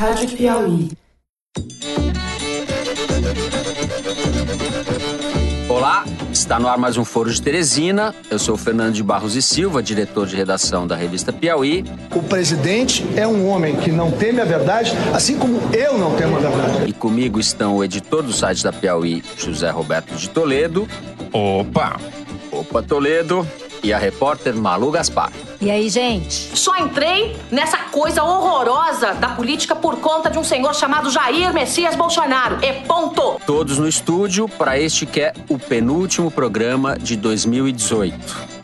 [0.00, 0.88] Rádio Piauí.
[5.68, 8.14] Olá, está no ar mais um Foro de Teresina.
[8.30, 11.84] Eu sou o Fernando de Barros e Silva, diretor de redação da revista Piauí.
[12.16, 16.38] O presidente é um homem que não teme a verdade, assim como eu não temo
[16.38, 16.88] a verdade.
[16.88, 20.88] E comigo estão o editor do site da Piauí, José Roberto de Toledo.
[21.30, 22.00] Opa!
[22.50, 23.46] Opa, Toledo.
[23.82, 25.32] E a repórter Malu Gaspar.
[25.60, 26.56] E aí, gente?
[26.56, 31.94] Só entrei nessa coisa horrorosa da política por conta de um senhor chamado Jair Messias
[31.94, 32.58] Bolsonaro.
[32.62, 33.40] É ponto.
[33.46, 38.14] Todos no estúdio para este que é o penúltimo programa de 2018.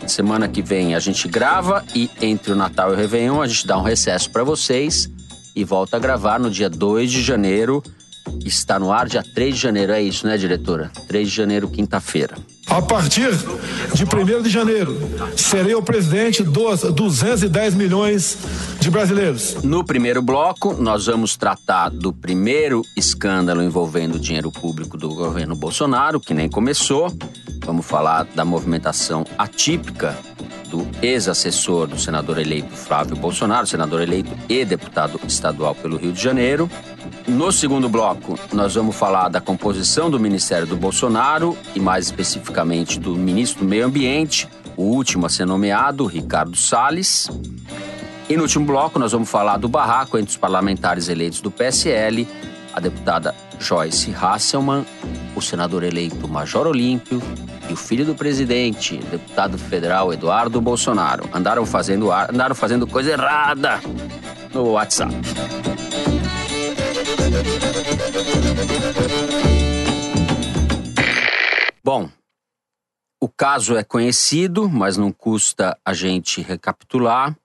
[0.07, 3.67] Semana que vem a gente grava e entre o Natal e o Réveillon a gente
[3.67, 5.11] dá um recesso para vocês
[5.55, 7.83] e volta a gravar no dia 2 de janeiro.
[8.45, 10.91] Está no ar dia 3 de janeiro, é isso, né, diretora?
[11.09, 12.37] 3 de janeiro, quinta-feira.
[12.69, 13.31] A partir
[13.95, 14.99] de 1 de janeiro,
[15.37, 18.39] serei o presidente dos 210 milhões
[18.81, 19.63] de brasileiros.
[19.63, 26.21] No primeiro bloco, nós vamos tratar do primeiro escândalo envolvendo dinheiro público do governo Bolsonaro,
[26.21, 27.13] que nem começou.
[27.65, 30.17] Vamos falar da movimentação atípica
[30.69, 36.21] do ex-assessor do senador eleito Flávio Bolsonaro, senador eleito e deputado estadual pelo Rio de
[36.21, 36.69] Janeiro.
[37.27, 42.99] No segundo bloco, nós vamos falar da composição do Ministério do Bolsonaro e, mais especificamente,
[43.01, 47.29] do ministro do Meio Ambiente, o último a ser nomeado, Ricardo Salles.
[48.29, 52.27] E no último bloco, nós vamos falar do barraco entre os parlamentares eleitos do PSL,
[52.73, 54.85] a deputada Joyce Hasselmann,
[55.35, 57.23] o senador eleito Major Olímpio
[57.69, 63.81] e o filho do presidente, deputado federal Eduardo Bolsonaro, andaram fazendo, andaram fazendo coisa errada
[64.53, 65.15] no WhatsApp.
[71.87, 72.11] Bom,
[73.21, 77.39] o caso é conhecido, mas não custa a gente recapitular.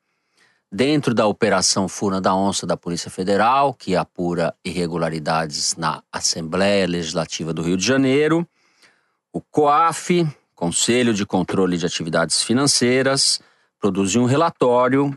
[0.71, 7.53] Dentro da Operação Funa da Onça da Polícia Federal, que apura irregularidades na Assembleia Legislativa
[7.53, 8.43] do Rio de Janeiro,
[9.31, 13.39] o COAF, Conselho de Controle de Atividades Financeiras,
[13.79, 15.15] produziu um relatório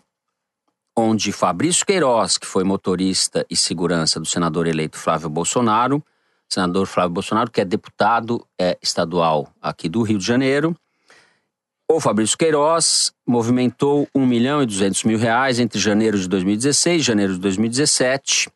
[0.95, 6.05] onde Fabrício Queiroz, que foi motorista e segurança do senador eleito Flávio Bolsonaro,
[6.49, 10.77] senador Flávio Bolsonaro, que é deputado é, estadual aqui do Rio de Janeiro,
[11.91, 17.05] o Fabrício Queiroz movimentou 1 milhão e 200 mil reais entre janeiro de 2016 e
[17.05, 18.49] janeiro de 2017.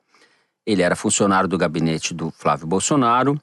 [0.67, 3.39] Ele era funcionário do gabinete do Flávio Bolsonaro.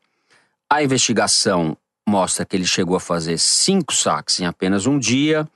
[0.69, 5.47] A investigação mostra que ele chegou a fazer cinco saques em apenas um dia,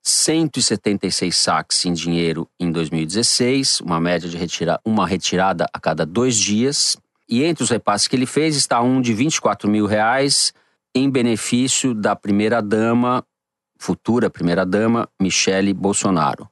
[0.00, 6.36] 176 saques em dinheiro em 2016, uma média de retirar, uma retirada a cada dois
[6.36, 6.96] dias.
[7.28, 10.52] E entre os repasses que ele fez está um de 24 mil reais
[10.94, 13.24] em benefício da primeira-dama,
[13.78, 16.48] futura primeira-dama, Michele Bolsonaro.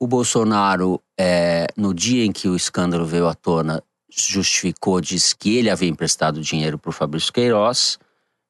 [0.00, 5.56] O Bolsonaro, é, no dia em que o escândalo veio à tona, justificou, disse que
[5.56, 7.98] ele havia emprestado dinheiro para o Fabrício Queiroz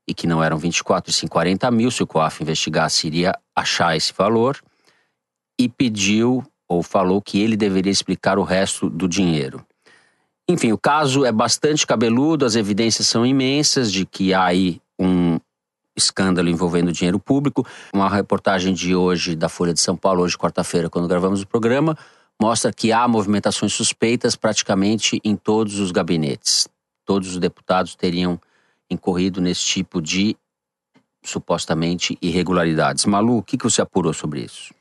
[0.06, 1.90] e que não eram 24, e sim 40 mil.
[1.90, 4.58] Se o COAF investigasse, iria achar esse valor.
[5.58, 9.66] E pediu ou falou que ele deveria explicar o resto do dinheiro.
[10.50, 15.38] Enfim, o caso é bastante cabeludo, as evidências são imensas de que há aí um
[15.94, 17.66] escândalo envolvendo dinheiro público.
[17.92, 21.94] Uma reportagem de hoje da Folha de São Paulo, hoje quarta-feira, quando gravamos o programa,
[22.40, 26.66] mostra que há movimentações suspeitas praticamente em todos os gabinetes.
[27.04, 28.40] Todos os deputados teriam
[28.90, 30.34] incorrido nesse tipo de
[31.22, 33.04] supostamente irregularidades.
[33.04, 34.72] Malu, o que, que você apurou sobre isso?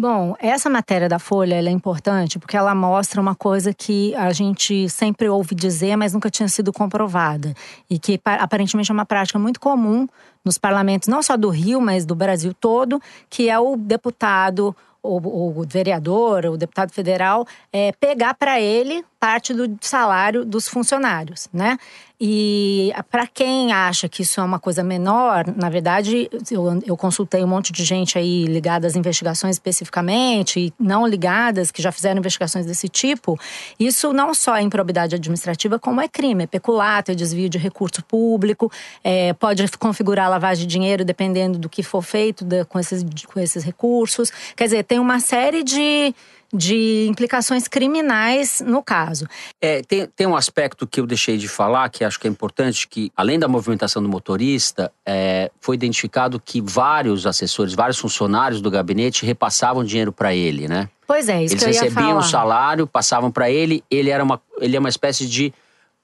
[0.00, 4.88] Bom, essa matéria da Folha é importante porque ela mostra uma coisa que a gente
[4.88, 7.52] sempre ouve dizer, mas nunca tinha sido comprovada.
[7.90, 10.08] E que aparentemente é uma prática muito comum
[10.42, 15.64] nos parlamentos, não só do Rio, mas do Brasil todo, que é o deputado o,
[15.66, 21.78] vereador, o deputado federal, é, pegar para ele parte do salário dos funcionários, né?
[22.22, 27.42] E para quem acha que isso é uma coisa menor, na verdade, eu, eu, consultei
[27.42, 32.18] um monte de gente aí ligada às investigações especificamente e não ligadas, que já fizeram
[32.18, 33.40] investigações desse tipo.
[33.78, 38.04] Isso não só é improbidade administrativa, como é crime, é peculato, é desvio de recurso
[38.04, 38.70] público,
[39.02, 43.02] é, pode configurar lavagem de dinheiro dependendo do que for feito de, com, esses,
[43.32, 44.30] com esses recursos.
[44.54, 46.14] Quer dizer, tem uma série de
[46.52, 49.26] de implicações criminais no caso.
[49.60, 52.88] É, tem, tem um aspecto que eu deixei de falar, que acho que é importante,
[52.88, 58.70] que além da movimentação do motorista, é, foi identificado que vários assessores, vários funcionários do
[58.70, 60.88] gabinete repassavam dinheiro para ele, né?
[61.06, 62.20] Pois é, isso Eles que eu ia recebiam falar.
[62.20, 65.52] o salário, passavam para ele, ele era uma, ele é uma espécie de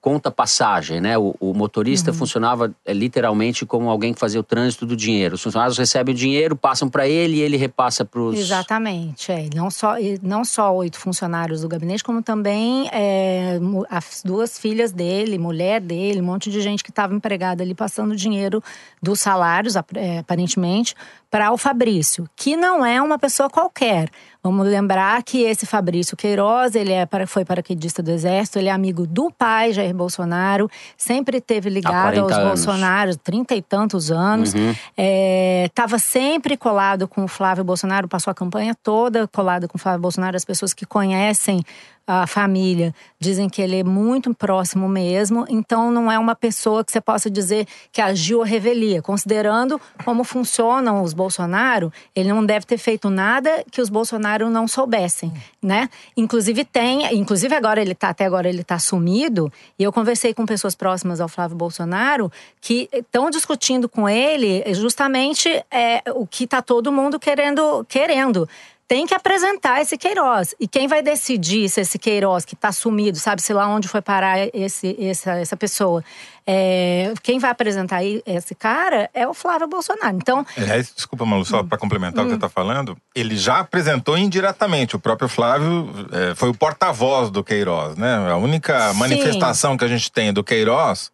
[0.06, 1.19] conta passagem, né?
[1.19, 2.17] O, o motorista uhum.
[2.17, 5.35] funcionava é, literalmente como alguém que fazia o trânsito do dinheiro.
[5.35, 8.38] Os funcionários recebem o dinheiro, passam para ele e ele repassa para os.
[8.38, 9.32] Exatamente.
[9.32, 9.49] É.
[9.53, 13.58] Não, só, não só oito funcionários do gabinete, como também é,
[13.91, 18.14] as duas filhas dele, mulher dele, um monte de gente que estava empregada ali passando
[18.14, 18.62] dinheiro
[19.02, 20.94] dos salários, é, aparentemente,
[21.31, 24.08] para o Fabrício, que não é uma pessoa qualquer.
[24.43, 29.05] Vamos lembrar que esse Fabrício Queiroz, ele é, foi paraquedista do Exército, ele é amigo
[29.05, 32.49] do pai Jair Bolsonaro, sempre teve ligado aos anos.
[32.49, 34.55] Bolsonaros, trinta e tantos anos.
[34.55, 35.96] Estava uhum.
[35.96, 40.00] é, sempre colado com o Flávio Bolsonaro, passou a campanha toda colado com o Flávio
[40.00, 40.37] Bolsonaro.
[40.37, 41.61] As pessoas que conhecem
[42.06, 46.93] a família dizem que ele é muito próximo mesmo, então não é uma pessoa que
[46.93, 49.03] você possa dizer que agiu a revelia.
[49.03, 54.69] Considerando como funcionam os Bolsonaro, ele não deve ter feito nada que os Bolsonaro não
[54.69, 55.88] soubessem, né?
[56.17, 60.47] Inclusive tem, inclusive agora ele tá até agora ele tá sumido, e eu conversei com
[60.47, 62.31] pessoas próximas ao Flávio Bolsonaro
[62.61, 68.49] que estão discutindo com ele justamente é, o que tá todo mundo querendo querendo
[68.88, 70.55] tem que apresentar esse Queiroz.
[70.61, 74.49] E quem vai decidir se esse Queiroz que está sumido, sabe-se lá onde foi parar
[74.55, 76.05] esse, essa, essa pessoa,
[76.47, 80.17] é, quem vai apresentar esse cara é o Flávio Bolsonaro.
[80.17, 80.47] Então.
[80.56, 82.29] Aliás, desculpa, Malu, só hum, para complementar hum.
[82.29, 84.94] o que você está falando, ele já apresentou indiretamente.
[84.94, 88.31] O próprio Flávio é, foi o porta-voz do Queiroz, né?
[88.31, 88.99] A única Sim.
[88.99, 91.11] manifestação que a gente tem do Queiroz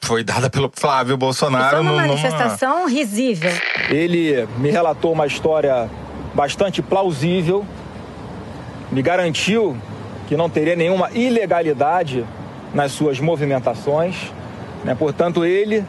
[0.00, 1.78] foi dada pelo Flávio Bolsonaro.
[1.78, 2.88] Foi uma manifestação numa...
[2.88, 3.50] risível.
[3.88, 5.90] Ele me relatou uma história
[6.40, 7.66] bastante plausível,
[8.90, 9.76] me garantiu
[10.26, 12.24] que não teria nenhuma ilegalidade
[12.72, 14.32] nas suas movimentações.
[14.82, 14.94] Né?
[14.94, 15.84] Portanto, ele,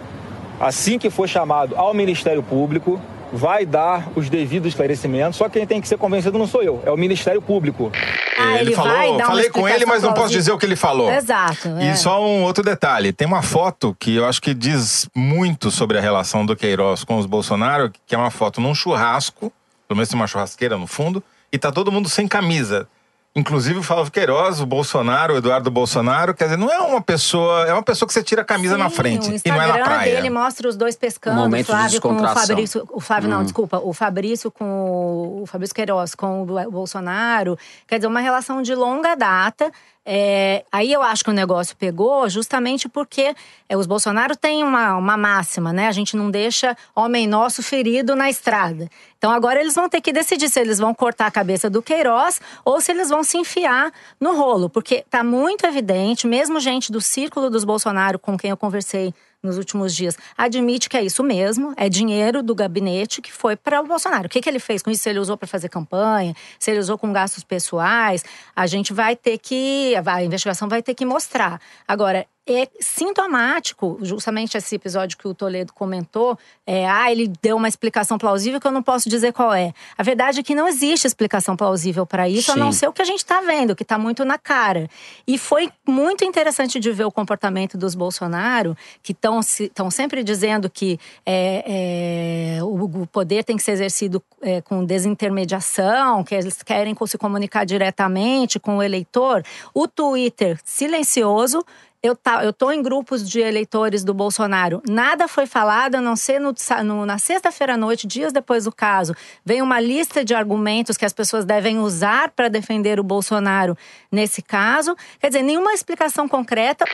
[0.60, 3.00] assim que for chamado ao Ministério Público,
[3.32, 5.38] vai dar os devidos esclarecimentos.
[5.38, 7.90] Só quem tem que ser convencido não sou eu, é o Ministério Público.
[8.38, 11.10] Ah, ele, ele falou, falei com ele, mas não posso dizer o que ele falou.
[11.10, 11.70] Exato.
[11.80, 11.92] É.
[11.92, 15.98] E só um outro detalhe: tem uma foto que eu acho que diz muito sobre
[15.98, 19.50] a relação do Queiroz com os Bolsonaro, que é uma foto num churrasco
[19.92, 21.22] pelo menos tem uma churrasqueira no fundo,
[21.52, 22.88] e tá todo mundo sem camisa.
[23.36, 27.66] Inclusive o Flávio Queiroz, o Bolsonaro, o Eduardo Bolsonaro, quer dizer, não é uma pessoa,
[27.66, 29.80] é uma pessoa que você tira a camisa Sim, na frente e não é na
[29.80, 30.16] praia.
[30.16, 33.34] dele mostra os dois pescando, o Flávio com o Fabrício, o Flávio hum.
[33.34, 38.22] não, desculpa, o Fabrício com o, o Fabrício Queiroz com o Bolsonaro, quer dizer, uma
[38.22, 39.72] relação de longa data
[40.04, 43.36] é, aí eu acho que o negócio pegou justamente porque
[43.70, 45.88] é, os Bolsonaro têm uma, uma máxima, né?
[45.88, 48.90] A gente não deixa homem nosso ferido na estrada.
[49.18, 52.42] Então agora eles vão ter que decidir se eles vão cortar a cabeça do Queiroz
[52.66, 54.70] ou se eles vão se enfiar no rolo.
[54.70, 59.58] Porque tá muito evidente, mesmo gente do círculo dos Bolsonaro com quem eu conversei nos
[59.58, 63.88] últimos dias, admite que é isso mesmo, é dinheiro do gabinete que foi para o
[63.88, 64.28] Bolsonaro.
[64.28, 65.04] O que, que ele fez com isso?
[65.04, 68.24] Se ele usou para fazer campanha, se ele usou com gastos pessoais,
[68.56, 69.94] a gente vai ter que.
[70.06, 71.60] A investigação vai ter que mostrar.
[71.88, 77.68] Agora, é sintomático, justamente esse episódio que o Toledo comentou, é, ah, ele deu uma
[77.68, 79.74] explicação plausível que eu não posso dizer qual é.
[79.96, 82.60] A verdade é que não existe explicação plausível para isso, Sim.
[82.60, 84.90] a não ser o que a gente está vendo, que está muito na cara.
[85.28, 91.00] E foi muito interessante de ver o comportamento dos Bolsonaro, que estão sempre dizendo que
[91.26, 96.96] é, é, o, o, poder tem que ser exercido é, com desintermediação, que eles querem
[97.06, 99.44] se comunicar diretamente com o eleitor.
[99.74, 101.64] O Twitter silencioso
[102.04, 104.82] eu, tá, eu tô em grupos de eleitores do Bolsonaro.
[104.90, 106.54] Nada foi falado, a não ser no,
[106.84, 109.14] no, na sexta-feira à noite, dias depois do caso.
[109.46, 113.78] Vem uma lista de argumentos que as pessoas devem usar para defender o Bolsonaro
[114.12, 114.96] nesse caso.
[115.20, 116.86] Quer dizer, nenhuma explicação concreta.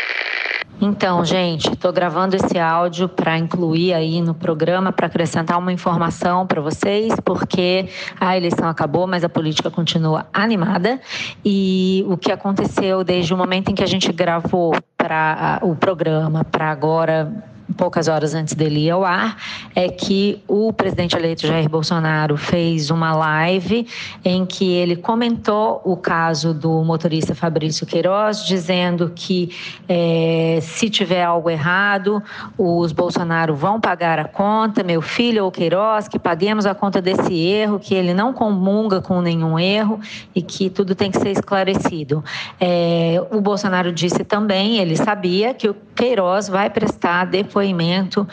[0.82, 6.46] Então, gente, estou gravando esse áudio para incluir aí no programa, para acrescentar uma informação
[6.46, 7.88] para vocês, porque
[8.20, 11.00] a eleição acabou, mas a política continua animada.
[11.44, 14.74] E o que aconteceu desde o momento em que a gente gravou
[15.08, 17.32] para o programa, para agora
[17.76, 19.38] poucas horas antes dele ir ao ar,
[19.76, 23.88] é que o presidente eleito Jair Bolsonaro fez uma live
[24.24, 29.50] em que ele comentou o caso do motorista Fabrício Queiroz, dizendo que
[29.88, 32.22] é, se tiver algo errado,
[32.58, 37.34] os Bolsonaro vão pagar a conta, meu filho ou Queiroz, que paguemos a conta desse
[37.34, 40.00] erro, que ele não comunga com nenhum erro
[40.34, 42.24] e que tudo tem que ser esclarecido.
[42.60, 47.26] É, o Bolsonaro disse também, ele sabia que o Queiroz vai prestar
[47.58, 48.28] depoimento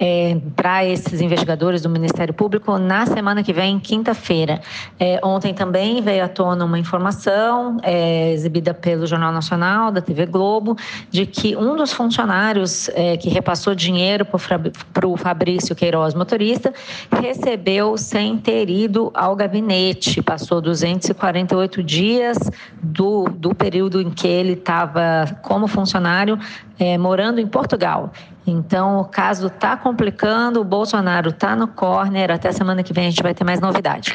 [0.00, 4.60] é, para esses investigadores do Ministério Público na semana que vem, quinta-feira.
[4.98, 10.26] É, ontem também veio à tona uma informação é, exibida pelo Jornal Nacional, da TV
[10.26, 10.76] Globo,
[11.10, 16.72] de que um dos funcionários é, que repassou dinheiro para o Fabrício Queiroz, motorista,
[17.10, 20.22] recebeu sem ter ido ao gabinete.
[20.22, 22.38] Passou 248 dias
[22.80, 26.38] do, do período em que ele estava como funcionário
[26.78, 28.12] é, morando em Portugal.
[28.46, 32.30] Então, o caso está complicando, o Bolsonaro está no corner.
[32.30, 34.12] Até semana que vem a gente vai ter mais novidade.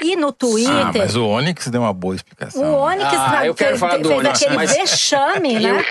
[0.00, 0.86] E no Twitter.
[0.86, 2.62] Ah, mas o Onix deu uma boa explicação.
[2.62, 4.76] O Onix ah, eu quero falar do fez Onix, aquele mas...
[4.76, 5.84] vexame, né?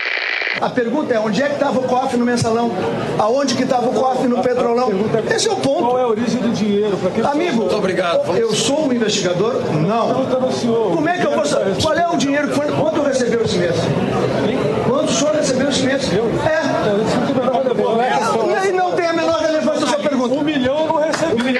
[0.62, 2.72] A pergunta é, onde é que estava o cofre no mensalão?
[3.17, 4.89] Aonde que estava o cofre no petrolão?
[5.33, 5.81] Esse é o ponto.
[5.81, 6.98] Qual é a origem do dinheiro?
[7.29, 8.38] Amigo, Muito obrigado.
[8.38, 9.55] eu sou um investigador?
[9.74, 10.25] Não.
[10.95, 11.75] Como é que eu vou saber?
[11.81, 12.67] Qual é o dinheiro que foi?
[12.67, 13.75] Quanto recebeu esse mês?
[14.88, 16.03] Quanto o senhor recebeu esse mês?
[16.13, 16.63] É.
[18.50, 20.33] E aí não tem a menor relevância a sua pergunta.
[20.36, 21.60] Um milhão eu não recebi.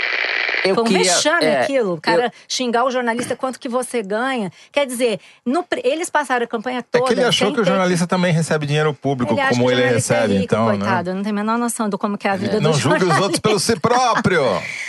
[0.63, 1.96] Eu Foi um queria, vexame é, aquilo.
[1.96, 2.32] O cara eu...
[2.48, 4.51] xingar o jornalista quanto que você ganha.
[4.72, 7.03] Quer dizer, no, eles passaram a campanha toda.
[7.03, 9.89] É que ele achou que o jornalista também recebe dinheiro público, ele como ele é
[9.89, 10.65] recebe, é rico, então.
[10.65, 11.15] Coitado, né?
[11.15, 12.60] não tem a menor noção do como que é a vida é.
[12.60, 14.43] do Não julgue os outros pelo si próprio.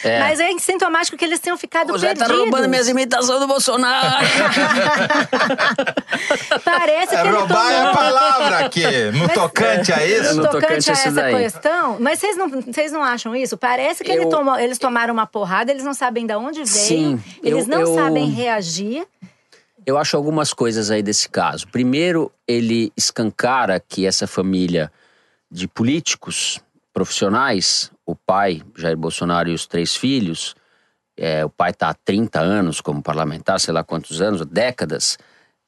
[0.05, 0.21] É.
[0.21, 4.25] Mas é sintomático que eles tenham ficado o Zé tá roubando minhas imitações do Bolsonaro.
[6.65, 7.73] Parece é, que roubar ele tomou...
[7.73, 8.85] é a palavra aqui.
[9.15, 10.37] No tocante a isso.
[10.37, 11.37] No no tocante, tocante a essa daí.
[11.37, 11.97] questão.
[12.01, 13.57] Mas vocês não, vocês não acham isso?
[13.57, 16.67] Parece que ele Eu- tomou, eles tomaram uma porrada, eles não sabem de onde veio.
[16.67, 19.07] Sim, eles eu- não eu- sabem reagir.
[19.87, 21.69] Eu acho algumas coisas aí desse caso.
[21.69, 24.91] Primeiro, ele escancara que essa família
[25.51, 26.59] de políticos
[26.93, 30.55] profissionais, o pai, Jair Bolsonaro, e os três filhos,
[31.17, 35.19] é, o pai está há 30 anos como parlamentar, sei lá quantos anos, décadas,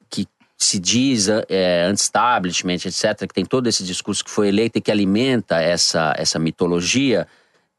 [0.09, 0.27] que
[0.57, 4.91] se diz é, anti-establishment, etc., que tem todo esse discurso que foi eleito e que
[4.91, 7.27] alimenta essa, essa mitologia,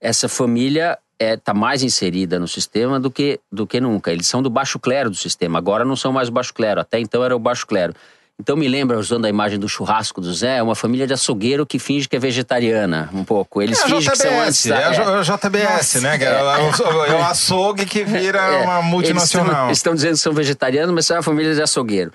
[0.01, 4.13] essa família está mais inserida no sistema do que, do que nunca.
[4.13, 6.99] Eles são do baixo clero do sistema, agora não são mais o baixo clero, até
[7.01, 7.93] então era o baixo clero.
[8.41, 11.77] Então me lembra, usando a imagem do churrasco do Zé, uma família de açougueiro que
[11.77, 13.61] finge que é vegetariana, um pouco.
[13.61, 14.63] Eles É fingem que são antes.
[14.63, 16.19] JBS, é a J- JBS, né?
[16.19, 19.67] que É, o- é o açougue que vira uma multinacional.
[19.67, 22.13] Eles estão dizendo que são vegetarianos, mas são uma família de açougueiro.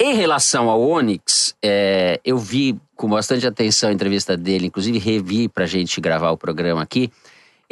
[0.00, 5.48] Em relação ao Onyx, é, eu vi com bastante atenção a entrevista dele, inclusive revi
[5.48, 7.10] para a gente gravar o programa aqui.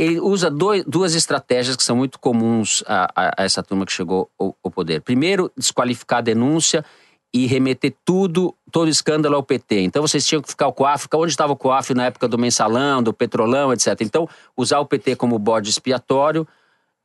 [0.02, 4.28] Ele usa dois- duas estratégias que são muito comuns a, a- essa turma que chegou
[4.38, 5.00] ao, ao poder.
[5.02, 6.84] Primeiro, desqualificar a denúncia
[7.34, 9.80] e remeter tudo, todo escândalo ao PT.
[9.80, 13.02] Então vocês tinham que ficar o COAF, onde estava o COAF na época do mensalão,
[13.02, 13.96] do petrolão, etc.
[14.00, 16.46] Então, usar o PT como bode expiatório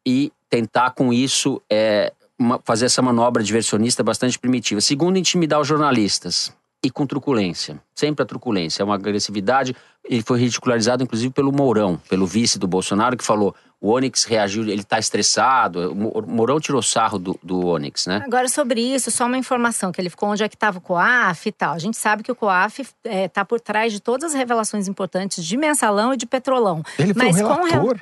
[0.05, 4.81] e tentar com isso é, uma- fazer essa manobra diversionista bastante primitiva.
[4.81, 6.51] Segundo, intimidar os jornalistas
[6.83, 7.81] e com truculência.
[7.95, 9.75] Sempre a truculência, é uma agressividade.
[10.03, 14.63] Ele foi ridicularizado, inclusive, pelo Mourão, pelo vice do Bolsonaro, que falou: o Onyx reagiu,
[14.63, 15.91] ele está estressado.
[15.91, 18.21] O Mo- o Mourão tirou sarro do, do Onyx, né?
[18.25, 21.49] Agora, sobre isso, só uma informação: que ele ficou onde é que estava o COAF
[21.49, 21.73] e tal.
[21.73, 25.57] A gente sabe que o COAF está por trás de todas as revelações importantes de
[25.57, 26.83] mensalão e de petrolão.
[26.99, 27.99] Ele foi Mas o com re- relator.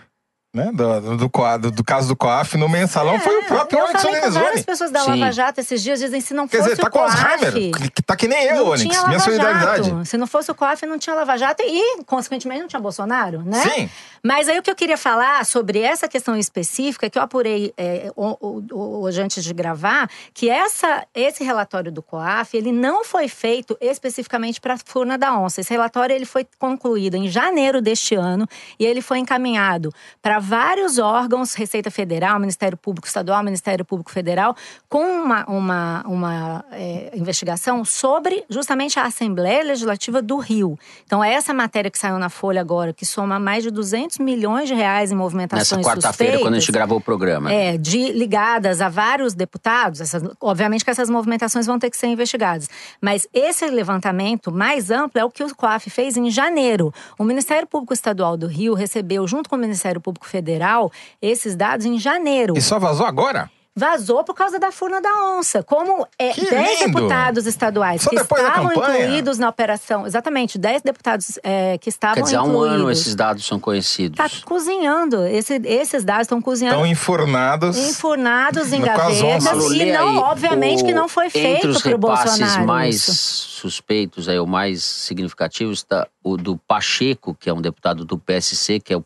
[0.55, 4.01] Né, do, do, do- do caso do COAF no mensalão foi o próprio É, Onyx
[4.03, 5.03] com várias pessoas da.
[5.03, 7.25] Lava Jato esses dias, dizem se não Quer fosse dizer, tá o com COAF...
[7.25, 8.81] Alzheimer, que- que tá que nem eu, não Onyx.
[8.83, 9.89] tinha Minha Lava solidariedade.
[9.89, 10.05] Jato.
[10.05, 13.62] Se não fosse o COAF, não tinha Lava Jato e, consequentemente, não tinha Bolsonaro, né?
[13.63, 13.89] Sim.
[14.24, 18.09] Mas aí o que eu queria falar sobre essa questão específica, que eu apurei é,
[18.15, 24.62] hoje antes de gravar, que essa, esse relatório do COAF, ele não foi feito especificamente
[24.62, 25.59] para a Furna da Onça.
[25.62, 28.47] Esse relatório ele foi concluído em janeiro deste ano
[28.79, 34.55] e ele foi encaminhado para vários órgãos, Receita Federal, Ministério Público Estadual, Ministério Público Federal,
[34.87, 40.77] com uma, uma, uma é, investigação sobre justamente a Assembleia Legislativa do Rio.
[41.05, 44.73] Então, essa matéria que saiu na Folha agora, que soma mais de 200 milhões de
[44.73, 47.51] reais em Nessa movimentações quarta-feira, quando a gente gravou o programa.
[47.51, 52.07] é, de ligadas a vários deputados, essas- obviamente que essas movimentações vão ter que ser
[52.07, 52.69] investigadas.
[53.01, 56.93] Mas esse levantamento mais amplo é o que o COAF fez em janeiro.
[57.17, 60.91] O Ministério Público Estadual do Rio recebeu, junto com o Ministério Público Federal,
[61.22, 62.53] esses dados em janeiro.
[62.58, 63.50] E só vazou agora?
[63.77, 65.62] Vazou por causa da furna da onça.
[65.62, 66.94] Como é, Que 10 lindo!
[66.94, 70.08] deputados estaduais Só que estavam incluídos na operação.
[70.08, 72.74] Exatamente, 10 deputados é, que estavam Quer dizer, há um incluídos.
[72.79, 74.15] ano esses dados são conhecidos.
[74.15, 75.25] Tá cozinhando.
[75.27, 76.75] Esse- esses dados estão cozinhando.
[76.77, 77.77] Estão enfurnados.
[77.77, 81.91] Enfurnados em gavetas e não, aí obviamente o- que não foi Entre feito os pro
[81.91, 82.65] repasses Bolsonaro.
[82.67, 83.13] mais isso.
[83.60, 88.79] suspeitos, aí, o mais significativo, está o do Pacheco, que é um deputado do PSC,
[88.79, 89.05] que é o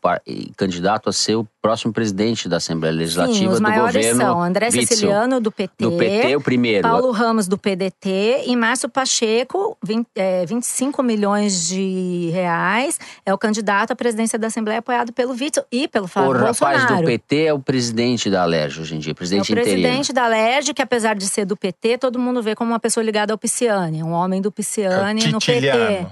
[0.56, 4.22] candidato a ser o próximo presidente da Assembleia Legislativa Sim, os do maiores governo.
[4.22, 4.88] são André Witzel.
[4.88, 5.84] Siciliano, do PT.
[5.84, 6.88] Do PT, o primeiro.
[6.88, 8.44] Paulo Ramos, do PDT.
[8.48, 12.98] E Márcio Pacheco, 20, é, 25 milhões de reais.
[13.26, 16.58] É o candidato à presidência da Assembleia, apoiado pelo Witzel e pelo o Flávio rapaz
[16.58, 17.02] Bolsonaro.
[17.02, 19.74] do PT é o presidente da Alerj hoje em dia, É o presidente interino.
[19.82, 23.04] presidente da LERJ, que apesar de ser do PT, todo mundo vê como uma pessoa
[23.04, 24.02] ligada ao Pisciani.
[24.02, 26.08] Um homem do Pisciani no PT.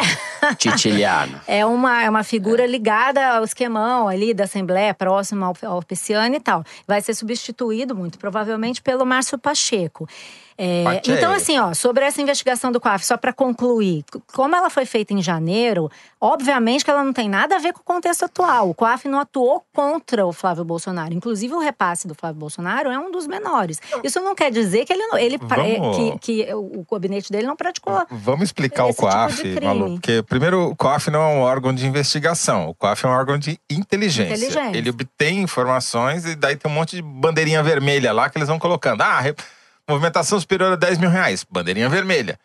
[0.00, 0.56] Titiliano.
[0.56, 1.40] Titiliano.
[1.46, 6.36] É uma, é uma figura ligada ao esquemão ali da Assembleia, próxima ao, ao Pisciani
[6.36, 6.64] e tal.
[6.86, 10.08] Vai ser substituído, muito provavelmente, pelo Márcio Pacheco.
[10.64, 14.86] É, então, assim, ó, sobre essa investigação do COAF, só para concluir, como ela foi
[14.86, 15.90] feita em janeiro,
[16.20, 18.70] obviamente que ela não tem nada a ver com o contexto atual.
[18.70, 21.12] O COAF não atuou contra o Flávio Bolsonaro.
[21.12, 23.80] Inclusive, o repasse do Flávio Bolsonaro é um dos menores.
[24.04, 25.38] Isso não quer dizer que ele, não- ele é,
[25.78, 28.06] Vamos- que, que o gabinete dele não praticou.
[28.10, 29.60] Vamos explicar o tipo COAF, crime.
[29.66, 29.94] Malu.
[29.94, 32.68] Porque, primeiro, o COAF não é um órgão de investigação.
[32.68, 34.34] O COAF é um órgão de inteligência.
[34.34, 34.78] Inteligência.
[34.78, 38.58] Ele obtém informações e daí tem um monte de bandeirinha vermelha lá que eles vão
[38.60, 39.02] colocando.
[39.02, 39.20] Ah,
[39.88, 41.44] movimentação superior a 10 mil reais.
[41.50, 42.38] Bandeirinha vermelha.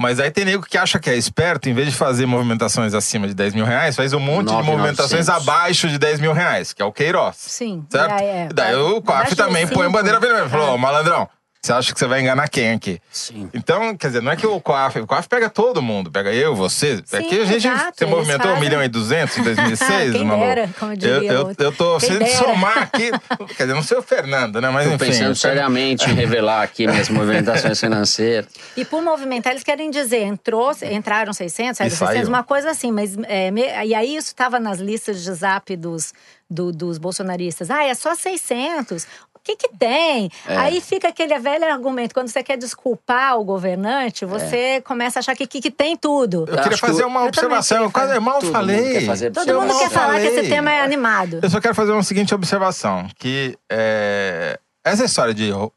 [0.00, 3.26] Mas aí tem nego que acha que é esperto, em vez de fazer movimentações acima
[3.26, 4.62] de 10 mil reais, faz um monte de 9.900.
[4.64, 7.34] movimentações abaixo de 10 mil reais, que é o Queiroz.
[7.36, 7.84] Sim.
[7.90, 8.12] Certo?
[8.12, 9.90] É, E daí o COAF de também põe cinco.
[9.98, 10.48] bandeira vermelha.
[10.48, 10.70] Falou, É.
[10.70, 11.28] "Ô, malandrão,
[11.60, 13.00] você acha que você vai enganar quem aqui?
[13.10, 13.50] Sim.
[13.52, 16.54] Então, quer dizer, não é que o COAF, o COAF pega todo mundo, pega eu,
[16.54, 17.02] você.
[17.12, 18.60] é Sim, que a gente, exato, você movimentou um fazem.
[18.68, 20.40] milhão e duzentos em 2006, Quem Malu?
[20.40, 21.64] dera, como diria eu, eu, outro.
[21.64, 22.36] eu tô Quem sem dera.
[22.38, 23.10] somar aqui,
[23.56, 24.70] quer dizer, não sei o Fernando, né?
[24.70, 25.06] Mas Tô enfim.
[25.06, 28.48] pensando eu- seriamente em revelar aqui minhas movimentações financeiras.
[28.76, 32.28] E por movimentar, eles querem dizer, entrou, entraram 600, saíram E 600, saiu.
[32.28, 32.92] uma coisa assim.
[32.92, 36.12] Mas, é, me- e aí isso estava nas listas de zap dos,
[36.48, 37.70] do- dos bolsonaristas.
[37.70, 39.06] Ah, é só 600.
[39.50, 40.30] O que que tem?
[40.46, 40.56] É.
[40.58, 42.12] Aí fica aquele velho argumento.
[42.12, 46.40] Quando você quer desculpar o governante, você começa a achar que, que, que tem tudo.
[46.40, 47.82] Eu queria acho que fazer eu- uma eu observação.
[47.84, 48.92] Eu queria quase mal Todo mundo falei.
[48.92, 50.50] quer fazer Todo Eu mundo quer falar que esse falei.
[50.50, 51.40] tema é animado.
[51.42, 55.48] Eu só quero fazer uma seguinte observação: que é, essa história de.
[55.48, 55.72] Eu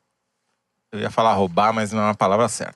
[0.93, 2.75] ia falar roubar, mas não é uma palavra certa.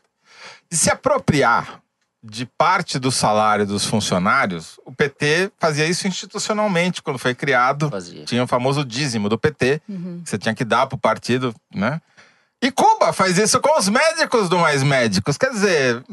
[0.72, 1.82] De se apropriar
[2.28, 7.90] de parte do salário dos funcionários, o PT fazia isso institucionalmente quando foi criado.
[7.92, 8.26] Fazia.
[8.26, 10.22] Tinha o famoso dízimo do PT, Uhum.
[10.24, 12.02] que você tinha que dar pro partido, né?
[12.62, 15.38] E Cuba faz isso com os médicos do Mais Médicos.
[15.38, 16.04] Quer dizer,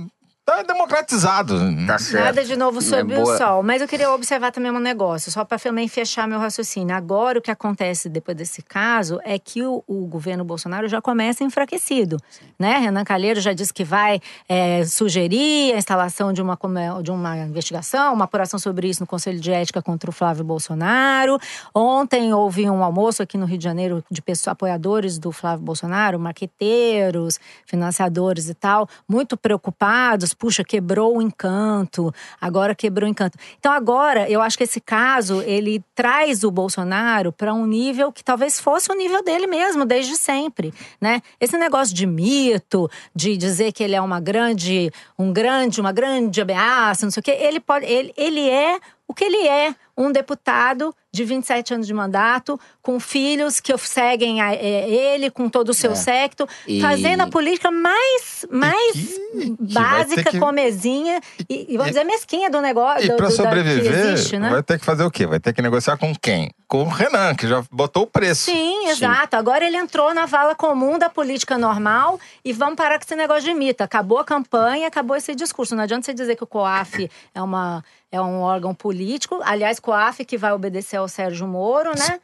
[0.44, 1.54] tá democratizado.
[1.86, 2.24] Tá certo.
[2.24, 3.62] Nada de novo sob É o sol.
[3.62, 6.94] Mas eu queria observar também um negócio, só para também fechar meu raciocínio.
[6.94, 11.44] Agora, o que acontece depois desse caso é que o, o governo Bolsonaro já começa
[11.44, 12.16] enfraquecido.
[12.58, 12.78] Né?
[12.78, 16.58] Renan Calheiro já disse que vai é, sugerir a instalação de uma,
[17.02, 21.38] de uma investigação, uma apuração sobre isso no Conselho de Ética contra o Flávio Bolsonaro.
[21.74, 26.18] Ontem houve um almoço aqui no Rio de Janeiro de pessoas, apoiadores do Flávio Bolsonaro,
[26.18, 30.32] marqueteiros, financiadores e tal, muito preocupados.
[30.42, 33.38] Puxa, quebrou o encanto, agora quebrou o encanto.
[33.60, 38.24] Então agora, eu acho que esse caso, ele traz o Bolsonaro para um nível que
[38.24, 41.22] talvez fosse o nível dele mesmo, desde sempre, né?
[41.40, 46.40] Esse negócio de mito, de dizer que ele é uma grande, um grande, uma grande
[46.40, 48.80] ameaça, não sei o quê, ele pode, ele, ele é
[49.12, 54.40] o que ele é, um deputado de 27 anos de mandato, com filhos que seguem
[54.40, 55.94] a- é, ele, com todo o seu É.
[55.94, 62.04] séquito, E- fazendo a política mais, mais que- básica, que- comezinha e, e vamos dizer
[62.04, 63.04] mesquinha do negócio.
[63.04, 64.48] E da- sobreviver, existe, né?
[64.48, 65.26] vai ter que fazer o quê?
[65.26, 66.50] Vai ter que negociar com quem?
[66.66, 68.50] Com o Renan, que já botou o preço.
[68.50, 69.36] Sim, exato.
[69.36, 73.42] Agora ele entrou na vala comum da política normal e vamos parar com esse negócio
[73.44, 73.84] de mito.
[73.84, 75.76] Acabou a campanha, acabou esse discurso.
[75.76, 79.40] Não adianta você dizer que o COAF é, uma, é um órgão político.
[79.42, 82.20] Aliás, COAF que vai obedecer ao Sérgio Moro, né?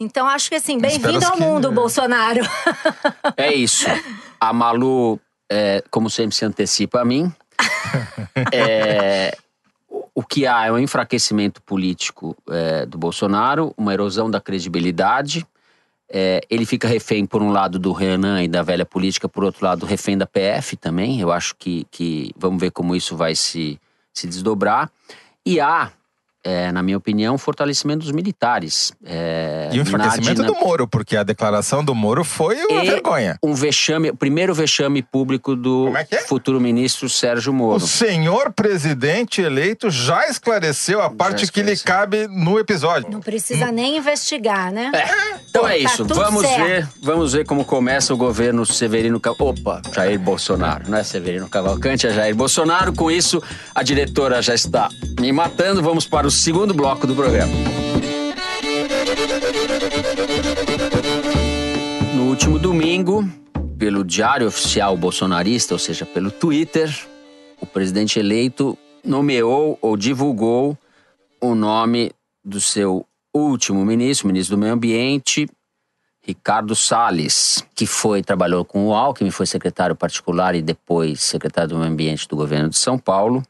[0.00, 2.40] Então, acho que assim, bem-vindo ao que- mundo, Bolsonaro.
[3.36, 3.84] É isso.
[4.40, 7.30] A Malu, é, como sempre, se antecipa a mim.
[8.52, 9.36] É,
[9.88, 15.46] o- o que há é um enfraquecimento político é, do Bolsonaro, uma erosão da credibilidade.
[16.08, 19.64] É, ele fica refém, por um lado, do Renan e da velha política, por outro
[19.64, 21.20] lado, refém da PF também.
[21.20, 23.78] Eu acho que, que vamos ver como isso vai se,
[24.12, 24.90] se desdobrar.
[25.44, 25.92] E há,
[26.44, 28.92] é, na minha opinião, um fortalecimento dos militares.
[29.04, 33.38] É, E o enfraquecimento do Moro, porque a declaração do Moro foi uma vergonha.
[33.42, 36.18] um vexame, o primeiro vexame público do é é?
[36.18, 37.80] futuro ministro Sérgio O Moro.
[37.86, 42.26] senhor presidente eleito já esclareceu a parte que lhe esclareceu.
[42.26, 43.10] cabe no episódio.
[43.10, 44.90] Não precisa nem investigar, né?
[45.48, 46.64] Então é Tá isso, tudo vamos certo.
[46.66, 51.48] ver, vamos ver como começa o governo Severino Cav- Opa, Jair Bolsonaro, não é Severino
[51.48, 52.92] Cavalcante, é Jair Bolsonaro.
[52.92, 53.42] Com isso,
[53.74, 54.88] a diretora já está
[55.20, 55.82] me matando.
[55.82, 57.52] Vamos para o segundo bloco do programa.
[62.14, 63.28] No último domingo,
[63.78, 66.90] pelo Diário Oficial Bolsonarista, ou seja, pelo Twitter,
[67.60, 70.76] o presidente eleito nomeou ou divulgou
[71.40, 72.10] o nome
[72.42, 75.48] do seu último ministro, ministro do Meio Ambiente,
[76.22, 81.78] Ricardo Salles, que foi trabalhou com o Alckmin, foi secretário particular e depois secretário do
[81.78, 83.42] Meio Ambiente do governo de São Paulo,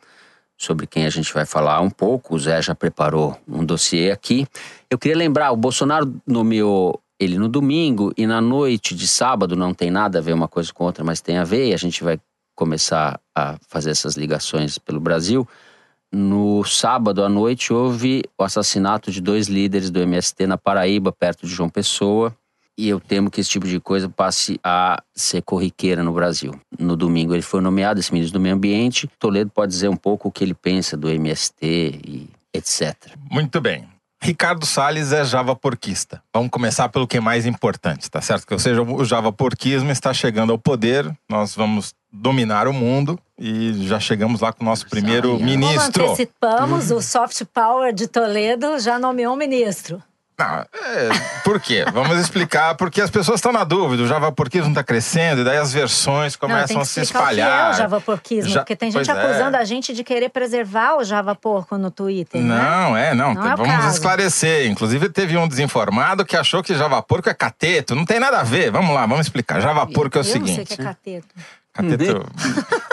[0.63, 2.35] sobre quem a gente vai falar um pouco.
[2.35, 4.47] O Zé já preparou um dossiê aqui.
[4.89, 9.75] Eu queria lembrar, o Bolsonaro nomeou ele no domingo e na noite de sábado não
[9.75, 12.03] tem nada a ver uma coisa com outra, mas tem a ver, e a gente
[12.03, 12.19] vai
[12.55, 15.47] começar a fazer essas ligações pelo Brasil.
[16.13, 21.47] No sábado à noite houve o assassinato de dois líderes do MST na Paraíba, perto
[21.47, 22.37] de João Pessoa.
[22.77, 26.59] E eu temo que esse tipo de coisa passe a ser corriqueira no Brasil.
[26.79, 29.09] No domingo ele foi nomeado esse ministro do Meio Ambiente.
[29.19, 32.95] Toledo pode dizer um pouco o que ele pensa do MST e etc.
[33.31, 33.87] Muito bem.
[34.23, 36.23] Ricardo Salles é javaporquista.
[36.33, 38.47] Vamos começar pelo que é mais importante, tá certo?
[38.47, 43.73] Que ou seja, o javaporquismo está chegando ao poder, nós vamos dominar o mundo e
[43.89, 45.93] já chegamos lá com o nosso primeiro ministro.
[45.93, 50.01] Como antecipamos, o soft power de Toledo já nomeou um ministro.
[50.39, 51.09] Não, é,
[51.45, 51.85] por quê?
[51.93, 55.73] Vamos explicar, porque as pessoas estão na dúvida, o javaporquismo está crescendo, e daí as
[55.73, 57.49] versões começam não, a se espalhar.
[57.49, 59.13] O que é o javaporquismo, Já- porque tem gente é.
[59.13, 62.57] acusando a gente de querer preservar o javaporco no Twitter, né?
[62.57, 63.35] Não, é, não.
[63.35, 63.89] Não é o vamos caso.
[63.95, 64.67] esclarecer.
[64.69, 67.95] Inclusive, teve um desinformado que achou que javaporco é cateto.
[67.95, 68.71] Não tem nada a ver.
[68.73, 69.61] Vamos lá, vamos explicar.
[69.61, 70.67] Javaporco é o Eu não sei o seguinte.
[70.77, 71.29] que é cateto.
[71.73, 72.27] Cateto,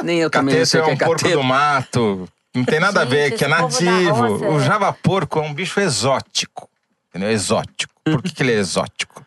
[0.04, 1.38] Nem eu também não cateto sei é o que um é porco cateto.
[1.38, 2.30] do mato.
[2.56, 4.14] Não tem nada a Gente, ver, que é nativo.
[4.14, 4.64] roça, O é.
[4.64, 6.68] javaporco é um bicho exótico.
[7.10, 7.32] Entendeu?
[7.32, 7.94] Exótico.
[8.04, 9.26] Por que, que ele é exótico?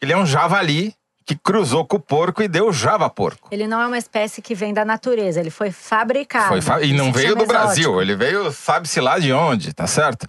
[0.00, 0.94] Ele é um javali
[1.26, 3.48] que cruzou com o porco e deu javaporco.
[3.52, 6.48] Ele não é uma espécie que vem da natureza, ele foi fabricado.
[6.48, 8.02] Foi fa- E não veio do Brasil, exótico.
[8.02, 10.26] ele veio, sabe-se lá de onde, tá certo?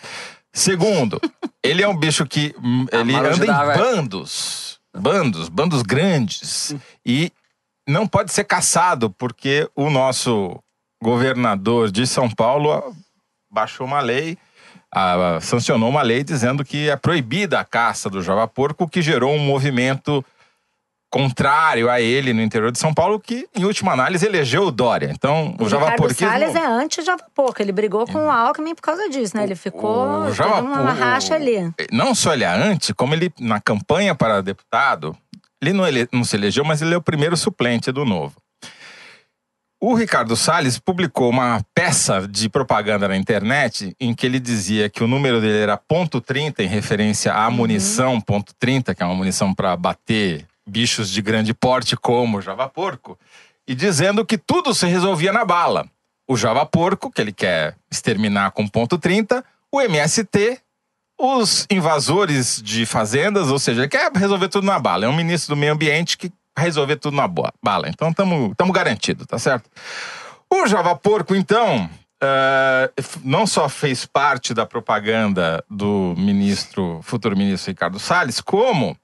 [0.54, 1.20] Segundo,
[1.64, 6.76] ele é um bicho que hum, ele anda em bandos, bandos, bandos grandes.
[7.06, 7.32] E
[7.88, 10.60] não pode ser caçado, porque o nosso
[11.02, 12.96] governador de São Paulo
[13.50, 14.38] baixou uma lei,
[14.94, 19.34] ah, sancionou uma lei dizendo que é proibida a caça do javaporco, o que gerou
[19.34, 20.24] um movimento
[21.14, 25.10] contrário a ele no interior de São Paulo, que, em última análise, elegeu o Dória.
[25.14, 26.30] Então, o, O Ricardo javaporquismo...
[26.30, 29.44] Salles é anti-javaporco, ele brigou com o Alckmin por causa disso, né?
[29.44, 31.70] Ele ficou O Java- uma o- racha ali.
[31.92, 35.14] Não só ele é anti, como ele, na campanha para deputado,
[35.62, 38.34] ele não, ele, não se elegeu, mas ele é o primeiro suplente do Novo.
[39.84, 45.04] O Ricardo Salles publicou uma peça de propaganda na internet em que ele dizia que
[45.04, 49.16] o número dele era ponto .30, em referência à munição ponto .30, que é uma
[49.16, 53.18] munição para bater bichos de grande porte como o javaporco,
[53.68, 55.90] e dizendo que tudo se resolvia na bala.
[56.28, 60.60] O javaporco, que ele quer exterminar com ponto .30, o MST,
[61.20, 65.06] os invasores de fazendas, ou seja, ele quer resolver tudo na bala.
[65.06, 67.90] É um ministro do meio ambiente que resolver tudo na boa, bala.
[67.90, 69.70] Então estamos garantidos, tá certo?
[70.50, 71.90] O Java Porco, então,
[72.98, 78.98] f- não só fez parte da propaganda do ministro, futuro ministro Ricardo Salles, como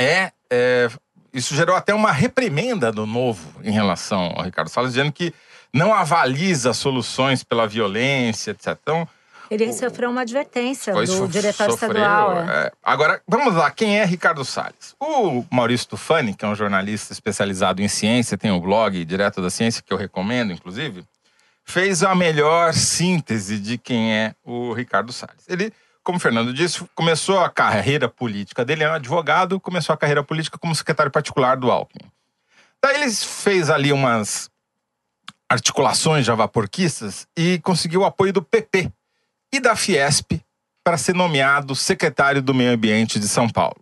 [0.00, 0.88] é, é,
[1.32, 5.32] isso gerou até uma reprimenda do novo em relação ao Ricardo Salles, dizendo que
[5.72, 8.76] não avaliza soluções pela violência, etc.
[8.82, 9.08] Então,
[9.50, 12.38] Ele sofreu uma advertência do so- diretório sofreu, estadual.
[12.48, 12.66] é.
[12.66, 12.72] é.
[12.82, 13.70] Agora, vamos lá.
[13.70, 14.94] Quem é Ricardo Salles?
[15.00, 19.50] O Maurício Tufani, que é um jornalista especializado em ciência, tem um blog Direto da
[19.50, 21.04] Ciência, que eu recomendo, inclusive,
[21.64, 25.44] fez a melhor síntese de quem é o Ricardo Salles.
[25.48, 25.72] Ele,
[26.04, 30.22] como o Fernando disse, começou a carreira política dele, é um advogado, começou a carreira
[30.22, 32.08] política como secretário particular do Alckmin.
[32.82, 34.48] Daí ele fez ali umas
[35.48, 38.90] articulações javaporquistas e conseguiu o apoio do PP
[39.52, 40.32] e da Fiesp
[40.84, 43.76] para ser nomeado secretário do Meio Ambiente de São Paulo.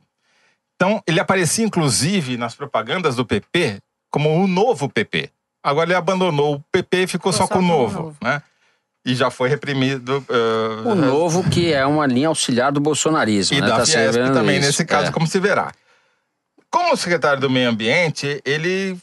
[0.74, 3.78] Então, ele aparecia inclusive nas propagandas do PP
[4.10, 5.30] como o novo PP.
[5.62, 8.42] Agora ele abandonou o PP e ficou só, com o novo, né?
[9.04, 10.24] E já foi reprimido.
[10.28, 13.56] eh, O novo que é uma linha auxiliar do bolsonarismo.
[13.56, 13.66] e né?
[13.66, 14.66] da Tá Fiesp também, isso.
[14.68, 15.12] nesse caso, É.
[15.12, 15.72] como se verá.
[16.70, 18.96] Como secretário do Meio Ambiente, ele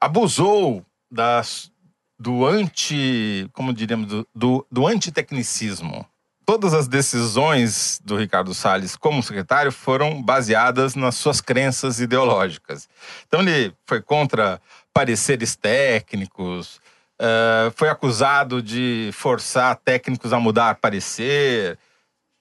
[0.00, 1.70] abusou das,
[2.18, 3.48] do anti.
[3.52, 4.06] Como diríamos?
[4.08, 6.06] Do, do, do antitecnicismo.
[6.44, 12.88] Todas as decisões do Ricardo Salles como secretário foram baseadas nas suas crenças ideológicas.
[13.26, 14.60] Então ele foi contra
[14.92, 16.80] pareceres técnicos,
[17.18, 21.76] eh, foi acusado de forçar técnicos a mudar parecer,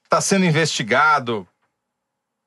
[0.03, 1.47] está sendo investigado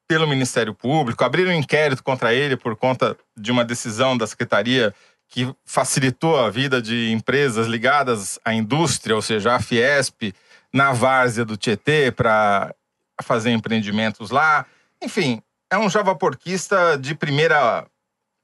[0.06, 4.94] pelo Ministério Público, abriram um inquérito contra ele por conta de uma decisão da Secretaria
[5.28, 10.34] que facilitou a vida de empresas ligadas à indústria, ou seja, a Fiesp,
[10.72, 12.74] na várzea do Tietê, para
[13.22, 14.64] fazer empreendimentos lá.
[15.02, 17.86] Enfim, é um javaporquista de primeira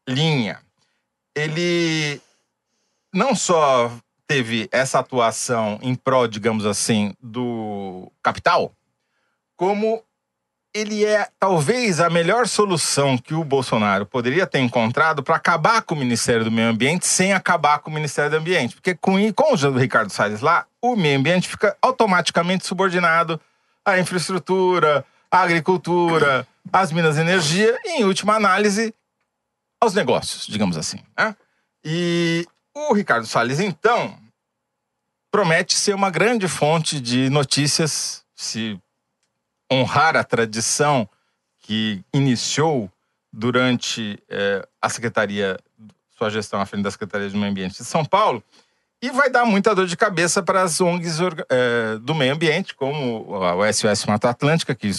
[0.09, 0.61] linha.
[1.35, 2.20] Ele
[3.12, 3.90] não só
[4.27, 8.75] teve essa atuação em prol, digamos assim, do capital,
[9.57, 10.05] como
[10.74, 15.94] ele é talvez a melhor solução que o Bolsonaro poderia ter encontrado para acabar com
[15.94, 18.74] o Ministério do Meio Ambiente sem acabar com o Ministério do Ambiente.
[18.74, 23.40] Porque com, com o Ricardo Salles lá, o meio ambiente fica automaticamente subordinado
[23.84, 28.92] à infraestrutura, à agricultura, às minas de energia e, em última análise,
[29.80, 30.98] aos negócios, digamos assim.
[31.16, 31.37] Né?
[31.84, 34.18] E o Ricardo Salles, então,
[35.30, 38.78] promete ser uma grande fonte de notícias, se
[39.74, 41.08] honrar a tradição
[41.62, 42.90] que iniciou
[43.32, 45.58] durante eh, a Secretaria,
[46.16, 48.42] sua gestão à frente da Secretaria de Meio Ambiente de São Paulo,
[49.02, 51.18] e vai dar muita dor de cabeça para as ONGs
[51.50, 54.90] eh, do meio ambiente, como o SOS Mata Atlântica, que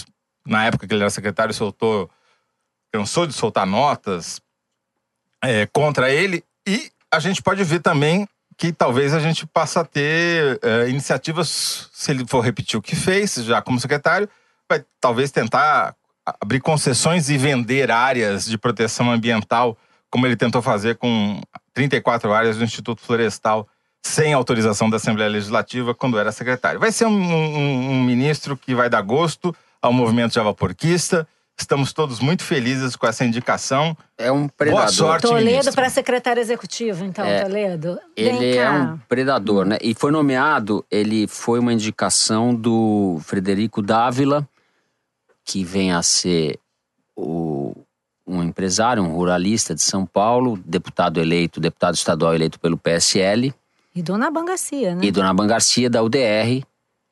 [0.46, 2.10] na época que ele era secretário soltou,
[2.92, 4.40] cansou de soltar notas
[5.42, 9.84] eh, contra ele, e a gente pode ver também que talvez a gente passe a
[9.84, 10.58] ter
[10.88, 14.28] iniciativas, se ele for repetir o que fez, já como secretário,
[14.68, 15.94] vai talvez tentar
[16.40, 19.76] abrir concessões e vender áreas de proteção ambiental,
[20.10, 21.40] como ele tentou fazer com
[21.72, 23.68] 34 áreas do Instituto Florestal,
[24.02, 26.80] sem autorização da Assembleia Legislativa, quando era secretário.
[26.80, 31.26] Vai ser um, um, um ministro que vai dar gosto ao movimento javaporquista.
[31.58, 33.96] Estamos todos muito felizes com essa indicação.
[34.18, 34.82] É um predador.
[34.82, 37.98] Boa sorte, Toledo para secretário executivo, então, É, Toledo.
[38.14, 39.78] Ele é um predador, né?
[39.80, 44.46] E foi nomeado, ele foi uma indicação do Frederico Dávila,
[45.46, 46.58] que vem a ser
[47.14, 47.72] o,
[48.26, 53.54] um empresário, um ruralista de São Paulo, deputado eleito, deputado estadual eleito pelo PSL,
[53.94, 55.04] E Dona Bangacia, né?
[55.04, 56.66] e Dona Ban Garcia da UDR,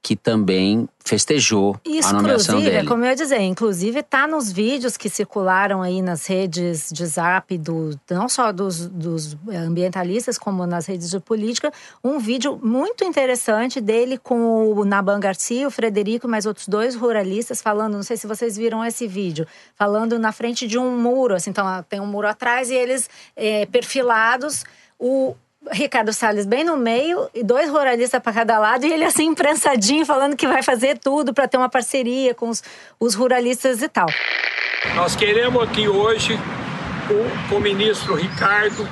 [0.05, 2.87] que também festejou a nomeação Inclusive, dele.
[2.87, 7.57] como eu ia dizer, inclusive tá nos vídeos que circularam aí nas redes de zap,
[7.57, 13.81] do, não só dos, dos ambientalistas, como nas redes de política, um vídeo muito interessante
[13.81, 18.27] dele com o Naban Garcia, o Frederico, mais outros dois ruralistas falando, não sei se
[18.27, 22.29] vocês viram esse vídeo, falando na frente de um muro, assim, então tem um muro
[22.29, 24.65] atrás e eles eh, perfilados,
[24.99, 25.35] o
[25.71, 30.05] Ricardo Salles bem no meio e dois ruralistas para cada lado e ele assim imprensadinho
[30.05, 32.63] falando que vai fazer tudo para ter uma parceria com os,
[33.01, 34.07] os ruralistas e tal.
[34.95, 38.87] Nós queremos aqui hoje, o, com o ministro Ricardo,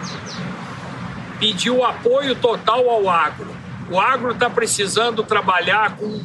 [1.39, 3.55] pedir o apoio total ao agro.
[3.91, 6.21] O agro está precisando trabalhar com,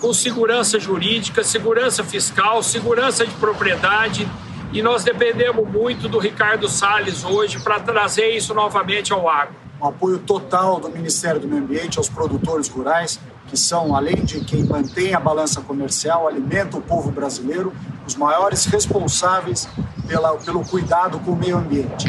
[0.00, 4.28] com segurança jurídica, segurança fiscal, segurança de propriedade.
[4.72, 9.63] E nós dependemos muito do Ricardo Salles hoje para trazer isso novamente ao agro.
[9.86, 14.64] Apoio total do Ministério do Meio Ambiente aos produtores rurais, que são, além de quem
[14.64, 17.72] mantém a balança comercial, alimenta o povo brasileiro,
[18.06, 19.68] os maiores responsáveis
[20.06, 22.08] pela, pelo cuidado com o meio ambiente.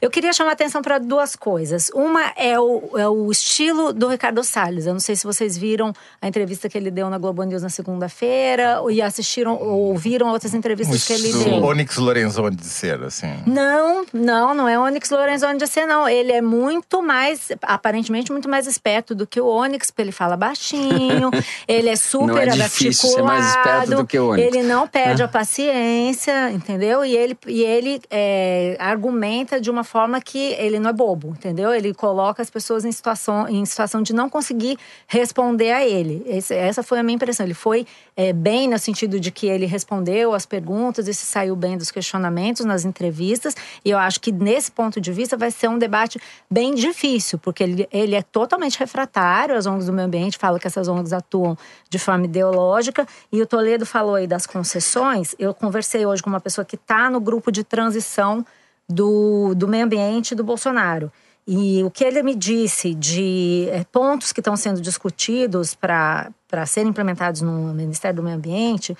[0.00, 1.90] Eu queria chamar a atenção para duas coisas.
[1.94, 4.86] Uma é o, é o estilo do Ricardo Salles.
[4.86, 7.70] Eu não sei se vocês viram a entrevista que ele deu na Globo News na
[7.70, 11.64] segunda-feira e assistiram ou ouviram outras entrevistas que ele deu.
[11.64, 13.32] Onyx Lorenzoni de ser, assim.
[13.46, 16.08] Não, não, não é o Onyx Lorenzoni de ser, não.
[16.08, 20.36] Ele é muito mais, aparentemente, muito mais esperto do que o Onyx, porque ele fala
[20.36, 21.30] baixinho,
[21.66, 24.46] ele é super Não é difícil ser mais esperto do que o Onyx.
[24.46, 25.24] Ele não perde É.
[25.24, 27.04] a paciência, entendeu?
[27.04, 31.72] E ele, e ele é, argumenta de uma forma que ele não é bobo, entendeu?
[31.72, 36.22] Ele coloca as pessoas em situação, em situação de não conseguir responder a ele.
[36.26, 37.46] Esse- essa foi a minha impressão.
[37.46, 41.54] Ele foi é, bem no sentido de que ele respondeu as perguntas e se saiu
[41.56, 43.54] bem dos questionamentos nas entrevistas.
[43.84, 46.20] E eu acho que nesse ponto de vista vai ser um debate
[46.50, 50.66] bem difícil, porque ele, ele é totalmente refratário às ONGs do meio ambiente, fala que
[50.66, 51.56] essas ONGs atuam
[51.88, 53.06] de forma ideológica.
[53.30, 55.34] E o Toledo falou aí das concessões.
[55.38, 58.44] Eu conversei hoje com uma pessoa que está no grupo de transição
[58.88, 61.10] do, do meio ambiente do Bolsonaro.
[61.48, 66.32] E o que ele me disse de eh, pontos que estão sendo discutidos para
[66.66, 68.96] serem implementados no Ministério do Meio Ambiente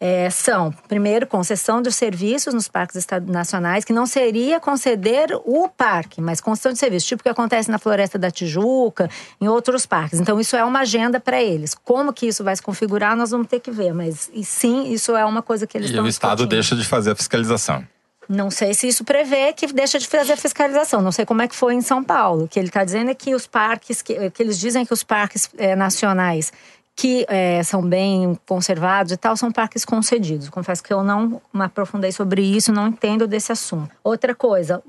[0.00, 6.18] eh, são, primeiro, concessão de serviços nos parques nacionais, que não seria conceder o parque,
[6.22, 10.18] mas concessão de serviços, tipo o que acontece na Floresta da Tijuca, em outros parques.
[10.18, 11.74] Então, isso é uma agenda para eles.
[11.74, 15.14] Como que isso vai se configurar, nós vamos ter que ver, mas e sim, isso
[15.14, 16.50] é uma coisa que eles E estão o Estado discutindo.
[16.50, 17.86] deixa de fazer a fiscalização.
[18.32, 21.02] Não sei se isso prevê que deixa de fazer a fiscalização.
[21.02, 22.44] Não sei como é que foi em São Paulo.
[22.44, 25.02] O que ele está dizendo é que os parques, que, que eles dizem que os
[25.02, 26.50] parques eh, nacionais
[26.96, 30.48] que eh, são bem conservados e tal, são parques concedidos.
[30.48, 33.90] Confesso que eu não me aprofundei sobre isso, não entendo desse assunto.
[34.02, 34.82] Outra coisa,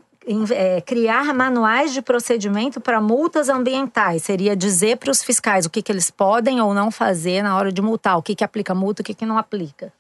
[0.51, 4.23] eh, criar manuais de procedimento para multas ambientais.
[4.23, 7.73] Seria dizer para os fiscais o que, que eles podem ou não fazer na hora
[7.73, 9.91] de multar, o que, que aplica multa, o que, que não aplica.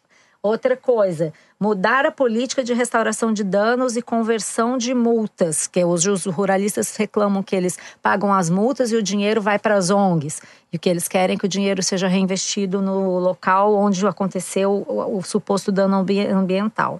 [0.45, 6.09] Outra coisa, mudar a política de restauração de danos e conversão de multas, que hoje
[6.09, 10.41] os ruralistas reclamam que eles pagam as multas e o dinheiro vai para as ONGs.
[10.69, 15.19] E que eles querem é que o dinheiro seja reinvestido no local onde aconteceu o,
[15.19, 16.99] o suposto dano ambiental.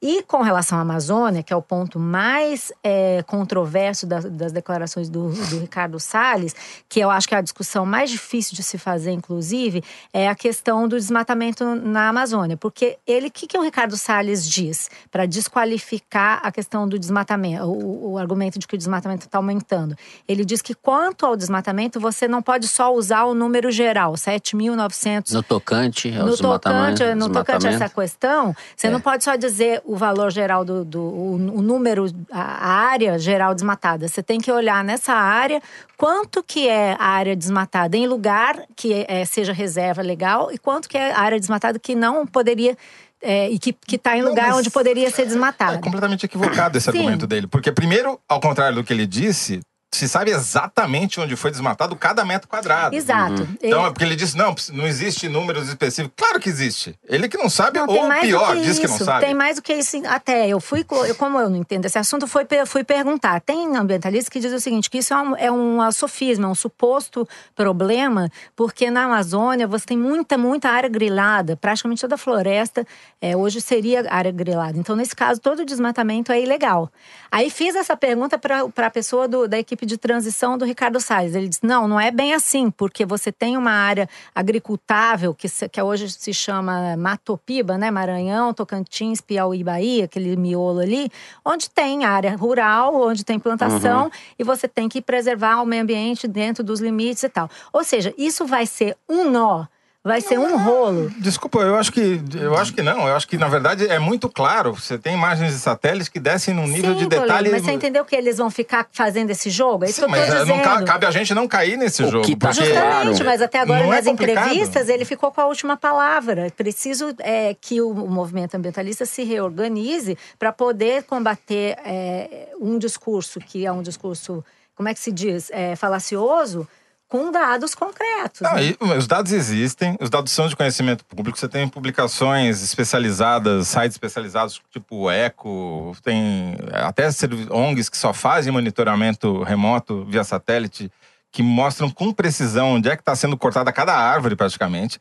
[0.00, 5.08] E com relação à Amazônia, que é o ponto mais é, controverso das, das declarações
[5.08, 6.54] do, do, Ricardo Salles,
[6.88, 9.82] que eu acho que é a discussão mais difícil de se fazer, inclusive,
[10.12, 12.56] é a questão do desmatamento na Amazônia.
[12.56, 17.64] Porque ele, o que, que o Ricardo Salles diz para desqualificar a questão do desmatamento,
[17.64, 19.96] o, o argumento de que o desmatamento está aumentando?
[20.28, 25.32] Ele diz que quanto ao desmatamento, você não pode só usar o número geral, 7.900.
[25.32, 26.98] No tocante ao no desmatamento.
[26.98, 28.90] Tocante, no tocante a essa questão, você É.
[28.90, 34.06] não pode só dizer o valor geral do, do o, número, a, área geral desmatada.
[34.06, 35.62] Você tem que olhar nessa área
[35.96, 40.90] quanto que é a área desmatada em lugar que é, seja reserva legal e quanto
[40.90, 42.76] que é a área desmatada que não poderia
[43.22, 45.76] é, e que está em Não, lugar mas- onde poderia ser desmatada.
[45.76, 46.98] É completamente equivocado esse Sim.
[46.98, 47.46] argumento dele.
[47.46, 52.24] Porque, primeiro, ao contrário do que ele disse, se sabe exatamente onde foi desmatado cada
[52.24, 52.94] metro quadrado.
[52.94, 53.48] Exato.
[53.62, 56.12] Então, é Ele- porque ele disse, não, não existe números específicos.
[56.16, 56.94] Claro que existe.
[57.08, 58.80] Ele que não sabe, Não, ou mais pior, que diz isso.
[58.82, 59.24] que não sabe.
[59.24, 59.96] Tem mais do que isso.
[60.06, 63.40] Até eu fui, eu, como eu não entendo esse assunto, fui, fui perguntar.
[63.40, 66.54] Tem ambientalistas que dizem o seguinte: que isso é um, é um sofisma, é um
[66.54, 71.56] suposto problema, porque na Amazônia você tem muita, muita área grilada.
[71.56, 72.86] Praticamente toda a floresta
[73.20, 74.78] é, hoje seria área grilada.
[74.78, 76.90] Então, nesse caso, todo o desmatamento é ilegal.
[77.30, 81.34] Aí fiz essa pergunta para a pessoa do- da equipe de transição do Ricardo Salles.
[81.34, 85.82] Ele disse: não, não é bem assim, porque você tem uma área agricultável, que, que
[85.82, 87.90] hoje se chama Matopiba, né?
[87.90, 91.10] Maranhão, Tocantins, Piauí, Bahia, aquele miolo ali,
[91.44, 94.10] onde tem área rural, onde tem plantação, Uhum.
[94.38, 97.48] e você tem que preservar o meio ambiente dentro dos limites e tal.
[97.72, 99.64] Ou seja, isso vai ser um nó,
[100.04, 101.10] vai ser um rolo.
[101.18, 103.06] Desculpa, eu acho que eu acho que não.
[103.06, 104.72] Eu acho que na verdade é muito claro.
[104.74, 107.50] Você tem imagens de satélites que descem num nível Sim, de detalhe.
[107.50, 109.84] mas você entendeu que eles vão ficar fazendo esse jogo?
[109.84, 110.56] É isso Sim, que eu tô mas é, dizendo.
[110.56, 112.24] não ca- cabe a gente não cair nesse O jogo.
[112.24, 114.46] que tá porque Justamente, mas até agora não é nas complicado.
[114.46, 116.46] entrevistas ele ficou com a última palavra.
[116.46, 123.40] É Preciso é, que o movimento ambientalista se reorganize para poder combater é, um discurso
[123.40, 126.66] que é um discurso, como é que se diz, é, falacioso,
[127.08, 128.42] com dados concretos.
[128.42, 128.66] Não, né?
[128.66, 131.38] e os dados existem, os dados são de conhecimento público.
[131.38, 137.08] Você tem publicações especializadas, sites especializados, tipo o Eco, tem até
[137.50, 140.92] ONGs que só fazem monitoramento remoto via satélite,
[141.32, 145.00] que mostram com precisão onde é que está sendo cortada cada árvore, praticamente.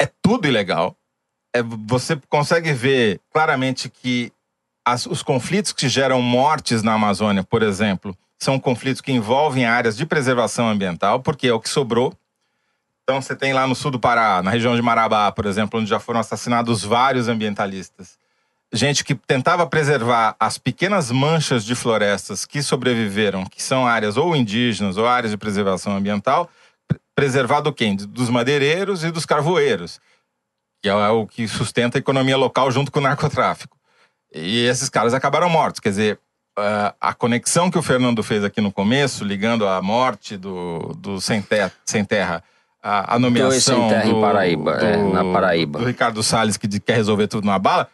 [0.00, 0.96] É tudo ilegal.
[1.54, 4.32] É, você consegue ver claramente que
[4.84, 9.96] as- os conflitos que geram mortes na Amazônia, por exemplo, são conflitos que envolvem áreas
[9.96, 12.12] de preservação ambiental, porque é o que sobrou.
[13.02, 15.88] Então você tem lá no sul do Pará, na região de Marabá, por exemplo, onde
[15.88, 18.18] já foram assassinados vários ambientalistas.
[18.72, 24.34] Gente que tentava preservar as pequenas manchas de florestas que sobreviveram, que são áreas ou
[24.34, 26.50] indígenas ou áreas de preservação ambiental,
[26.88, 27.94] pre- preservar do quem?
[27.94, 30.00] Dos madeireiros e dos carvoeiros,
[30.82, 33.78] que é o que sustenta a economia local junto com o narcotráfico.
[34.34, 35.78] E esses caras acabaram mortos.
[35.78, 36.20] Quer dizer,
[37.00, 41.40] a conexão que o Fernando fez aqui no começo, ligando a morte do, do sem,
[41.42, 42.42] Te- sem terra,
[42.82, 45.78] a, a nomeação Dois sem terra em do, Paraíba, é, na Paraíba.
[45.78, 47.88] do Ricardo Salles, que quer resolver tudo na bala,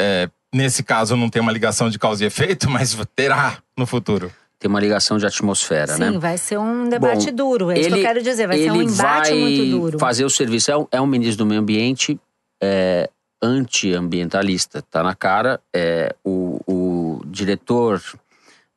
[0.00, 4.32] é, nesse caso não tem uma ligação de causa e efeito, mas terá no futuro.
[4.58, 6.18] Tem uma ligação de atmosfera, Sim, né?
[6.18, 7.70] vai ser um debate Bom, duro.
[7.70, 8.46] É isso que eu quero dizer.
[8.46, 9.98] Vai ser um ele embate vai muito duro.
[9.98, 10.70] fazer o serviço.
[10.70, 12.18] É um, é um ministro do meio ambiente
[12.62, 13.10] é,
[13.42, 14.82] anti-ambientalista.
[14.82, 15.60] Tá na cara.
[15.72, 18.02] É, o, o diretor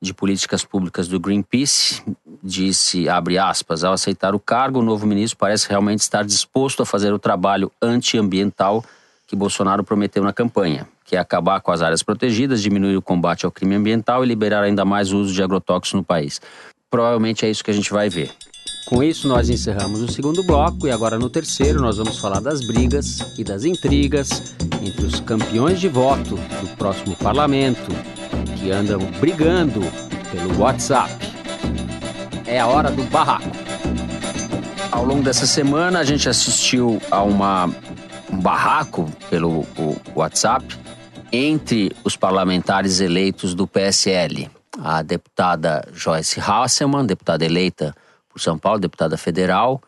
[0.02, 2.04] de políticas públicas do Greenpeace
[2.43, 6.86] disse, abre aspas, ao aceitar o cargo, o novo ministro parece realmente estar disposto a
[6.86, 8.84] fazer o trabalho antiambiental
[9.26, 13.46] que Bolsonaro prometeu na campanha, que é acabar com as áreas protegidas, diminuir o combate
[13.46, 16.39] ao crime ambiental e liberar ainda mais o uso de agrotóxicos no país.
[16.89, 18.32] Provavelmente é isso que a gente vai ver.
[18.88, 22.65] Com isso, nós encerramos o segundo bloco e agora no terceiro nós vamos falar das
[22.65, 27.91] brigas e das intrigas entre os campeões de voto do próximo parlamento
[28.56, 29.82] que andam brigando
[30.32, 31.12] pelo WhatsApp.
[32.45, 33.52] É a hora do barraco.
[34.89, 37.65] Ao longo dessa semana, a gente assistiu a uma,
[38.32, 39.65] um barraco pelo
[40.15, 40.65] WhatsApp
[41.30, 44.50] entre os parlamentares eleitos do PSL.
[44.82, 47.93] A deputada Joyce Hasselmann, deputada eleita
[48.39, 49.82] São Paulo, deputada federal,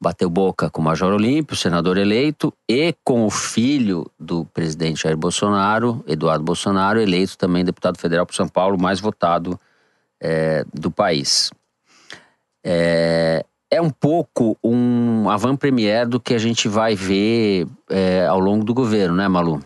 [0.00, 5.16] bateu boca com o Major Olímpio, senador eleito, e com o filho do presidente Jair
[5.16, 9.58] Bolsonaro, Eduardo Bolsonaro, eleito também deputado federal por São Paulo, mais votado
[10.20, 11.50] eh, do país.
[12.64, 18.64] É, é um pouco um avant-première do que a gente vai ver é, ao longo
[18.64, 19.62] do governo, né, Malu?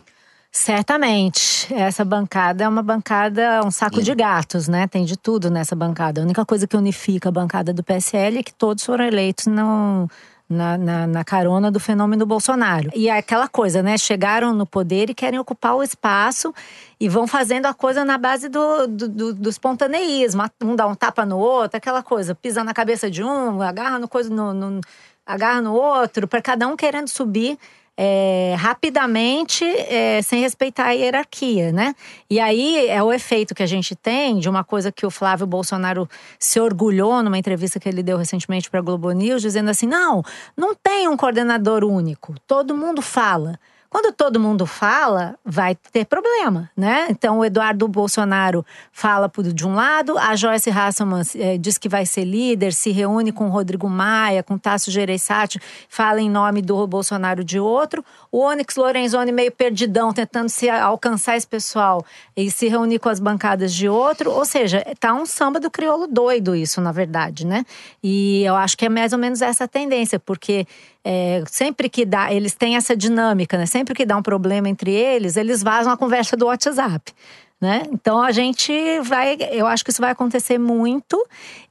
[0.56, 1.72] Certamente.
[1.74, 4.86] Essa bancada é uma bancada, um saco de gatos, né?
[4.86, 6.22] Tem de tudo nessa bancada.
[6.22, 10.08] A única coisa que unifica a bancada do PSL é que todos foram eleitos não
[10.48, 12.90] na, na, na, carona do fenômeno Bolsonaro.
[12.94, 13.98] E é aquela coisa, né?
[13.98, 16.54] Chegaram no poder e querem ocupar o espaço
[16.98, 20.42] e vão fazendo a coisa na base do, do, do, do espontaneísmo.
[20.64, 24.08] Um dá um tapa no outro, aquela coisa, pisa na cabeça de um, agarra no
[24.08, 24.80] coisa no, no
[25.26, 27.58] agarra no outro, para cada um querendo subir
[27.96, 31.94] é, rapidamente, é, sem respeitar a hierarquia, né?
[32.28, 35.46] E aí é o efeito que a gente tem de uma coisa que o Flávio
[35.46, 39.86] Bolsonaro se orgulhou numa entrevista que ele deu recentemente para a Globo News, dizendo assim:
[39.86, 40.22] não,
[40.56, 43.58] não tem um coordenador único, todo mundo fala.
[43.88, 47.06] Quando todo mundo fala, vai ter problema, né?
[47.10, 52.04] Então, o Eduardo Bolsonaro fala de um lado, a Joyce Hasselman é, diz que vai
[52.04, 57.44] ser líder, se reúne com Rodrigo Maia, com Tasso Gereissati, fala em nome do Bolsonaro
[57.44, 58.04] de outro.
[58.30, 62.04] O Onyx Lorenzoni meio perdidão, tentando se alcançar esse pessoal
[62.36, 64.30] e se reunir com as bancadas de outro.
[64.30, 67.64] Ou seja, tá um samba do crioulo doido isso, na verdade, né?
[68.02, 70.66] E eu acho que é mais ou menos essa tendência, porque
[71.08, 73.64] é, sempre que dá, eles têm essa dinâmica, né?
[73.64, 77.12] Sempre que dá um problema entre eles, eles vazam a conversa do WhatsApp.
[77.58, 77.84] Né?
[77.90, 81.16] Então a gente vai, eu acho que isso vai acontecer muito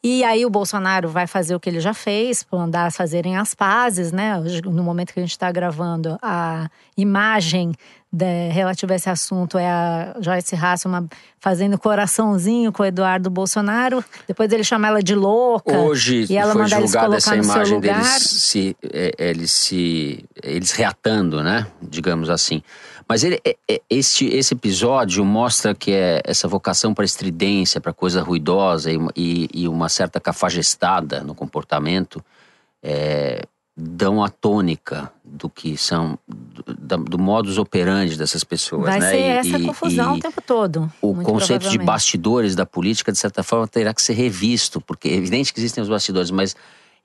[0.03, 4.11] e aí o Bolsonaro vai fazer o que ele já fez, mandar fazerem as pazes,
[4.11, 4.33] né?
[4.63, 7.73] No momento que a gente está gravando, a imagem
[8.16, 14.03] de, relativa a esse assunto é a Joyce Hasselman fazendo coraçãozinho com o Eduardo Bolsonaro.
[14.26, 15.78] Depois ele chama ela de louca.
[15.78, 21.43] Hoje e ela foi mandar julgada essa imagem deles se, é, eles se eles reatando,
[21.43, 21.68] né?
[21.82, 22.63] Digamos assim.
[23.07, 27.91] Mas ele, é, é, este, esse episódio mostra que é essa vocação para estridência, para
[27.91, 32.24] coisa ruidosa e, e, e, uma certa cafajestada no comportamento
[32.82, 33.41] é,
[33.78, 38.86] dão a tônica do que são do, do modus operandi dessas pessoas.
[38.86, 39.09] Vai né?
[39.09, 40.91] ser essa e, confusão e o tempo todo.
[41.01, 45.13] O conceito de bastidores da política, de certa forma, terá que ser revisto, porque é
[45.13, 46.55] evidente que existem os bastidores, mas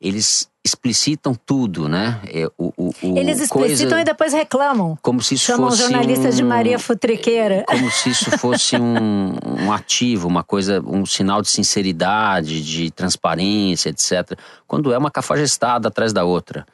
[0.01, 2.21] eles explicitam tudo, né?
[2.29, 4.99] É, o, o, o eles explicitam coisa, e depois reclamam.
[5.03, 7.65] Como se isso Chamam fosse jornalistas um, de Maria Futriqueira.
[7.67, 13.91] Como se isso fosse um, um ativo, uma coisa, um sinal de sinceridade, de transparência,
[13.91, 14.39] etc.
[14.67, 16.67] Quando é uma cafajestada atrás da outra.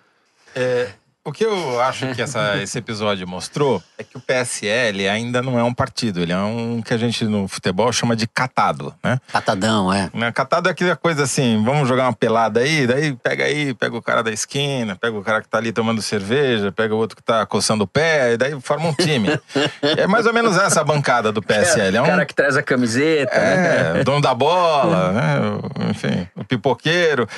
[0.54, 0.90] É,
[1.26, 5.58] o que eu acho que essa, esse episódio mostrou é que o PSL ainda não
[5.58, 9.18] é um partido, ele é um que a gente no futebol chama de catado, né?
[9.32, 10.08] Catadão, é.
[10.14, 13.96] Né, catado é aquela coisa assim, vamos jogar uma pelada aí, daí pega aí, pega
[13.96, 17.16] o cara da esquina, pega o cara que tá ali tomando cerveja, pega o outro
[17.16, 19.28] que tá coçando o pé, e daí forma um time.
[19.82, 21.96] é mais ou menos essa a bancada do PSL.
[21.96, 24.04] É um cara que traz a camiseta, é, né?
[24.04, 25.90] dono da bola, né?
[25.90, 27.28] enfim, o pipoqueiro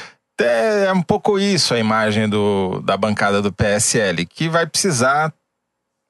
[0.41, 5.33] é um pouco isso a imagem do, da bancada do PSL, que vai precisar.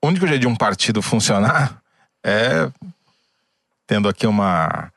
[0.03, 1.79] O único jeito de um partido funcionar
[2.25, 2.71] é
[3.87, 4.93] tendo aqui uma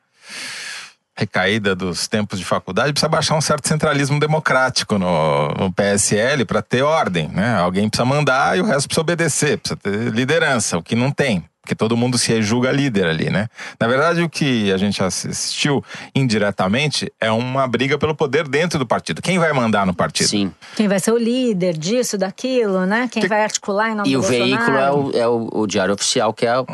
[1.16, 6.62] recaída dos tempos de faculdade, precisa baixar um certo centralismo democrático no, no PSL para
[6.62, 7.56] ter ordem, né?
[7.56, 11.44] Alguém precisa mandar e o resto precisa obedecer, precisa ter liderança, o que não tem
[11.62, 13.48] porque todo mundo se julga líder ali, né?
[13.78, 15.82] Na verdade, o que a gente assistiu
[16.12, 19.22] indiretamente é uma briga pelo poder dentro do partido.
[19.22, 20.28] Quem vai mandar no partido?
[20.28, 20.52] Sim.
[20.74, 23.08] Quem vai ser o líder disso, daquilo, né?
[23.10, 23.28] Quem que...
[23.28, 24.14] vai articular em nome e do.
[24.14, 26.66] E o veículo é, o, é o, o, diário oficial, que é o,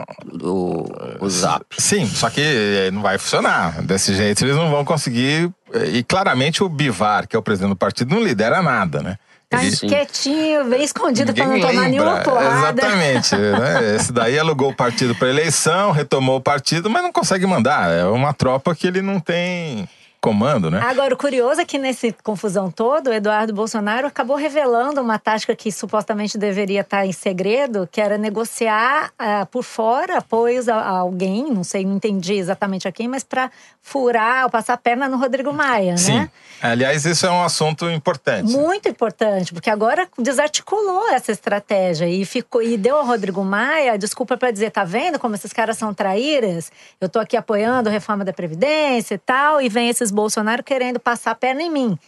[0.43, 0.87] o,
[1.21, 1.67] o Zap.
[1.77, 3.83] Sim, só que eh, não vai funcionar.
[3.83, 5.51] Desse jeito eles não vão conseguir.
[5.75, 9.19] Eh, e claramente o Bivar, que é o presidente do partido, não lidera nada, né?
[9.51, 12.83] Tá quietinho, bem escondido para não tomar nenhuma porrada.
[12.83, 13.35] Exatamente.
[13.35, 13.97] né?
[13.97, 17.91] Esse daí alugou o partido para eleição, retomou o partido, mas não consegue mandar.
[17.91, 19.89] É uma tropa que ele não tem
[20.21, 20.81] comando, né?
[20.83, 25.55] Agora, o curioso é que nesse confusão todo, o Eduardo Bolsonaro acabou revelando uma tática
[25.55, 30.99] que supostamente deveria estar em segredo, que era negociar uh, por fora apoios a, a,
[30.99, 33.51] alguém, não sei, não entendi exatamente a quem, mas para
[33.81, 36.19] furar ou passar a perna no Rodrigo Maia, Sim.
[36.19, 36.31] né?
[36.61, 38.51] Aliás, isso é um assunto importante.
[38.51, 44.37] Muito importante, porque agora desarticulou essa estratégia e ficou e deu ao Rodrigo Maia desculpa
[44.37, 46.73] para dizer, tá vendo como esses caras são traíras?
[47.01, 50.99] Eu tô aqui apoiando a reforma da previdência e tal, e vem esses Bolsonaro querendo
[50.99, 51.99] passar a perna em mim.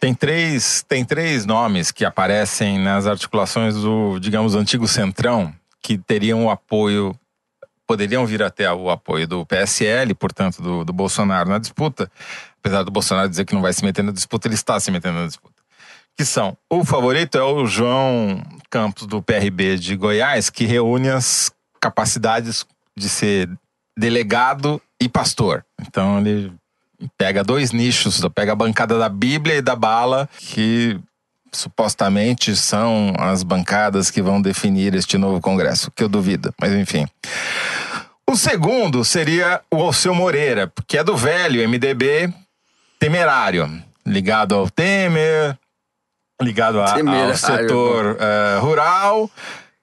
[0.00, 6.46] Tem três, tem três nomes que aparecem nas articulações do, digamos, antigo Centrão, que teriam
[6.46, 7.18] o apoio,
[7.84, 12.10] poderiam vir até o apoio do PSL, portanto, do, do Bolsonaro na disputa.
[12.60, 15.18] Apesar do Bolsonaro dizer que não vai se meter na disputa, ele está se metendo
[15.18, 15.54] na disputa.
[16.16, 18.40] Que são, o favorito é o João
[18.70, 22.64] Campos, do PRB de Goiás, que reúne as capacidades
[22.96, 23.50] de ser
[23.98, 25.64] delegado e pastor.
[25.80, 26.52] Então ele
[27.16, 30.98] pega dois nichos, pega a bancada da Bíblia e da bala, que
[31.52, 37.06] supostamente são as bancadas que vão definir este novo Congresso, que eu duvido, mas enfim.
[38.28, 42.32] O segundo seria o Alceu Moreira, que é do velho MDB
[42.98, 45.56] temerário, ligado ao Temer,
[46.42, 49.30] ligado a, ao setor uh, rural,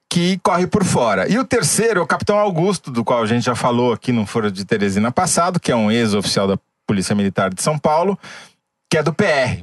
[0.08, 1.28] que corre por fora.
[1.28, 4.24] E o terceiro é o Capitão Augusto, do qual a gente já falou aqui no
[4.26, 8.18] Foro de Teresina passado, que é um ex-oficial da Polícia Militar de São Paulo,
[8.90, 9.62] que é do PR.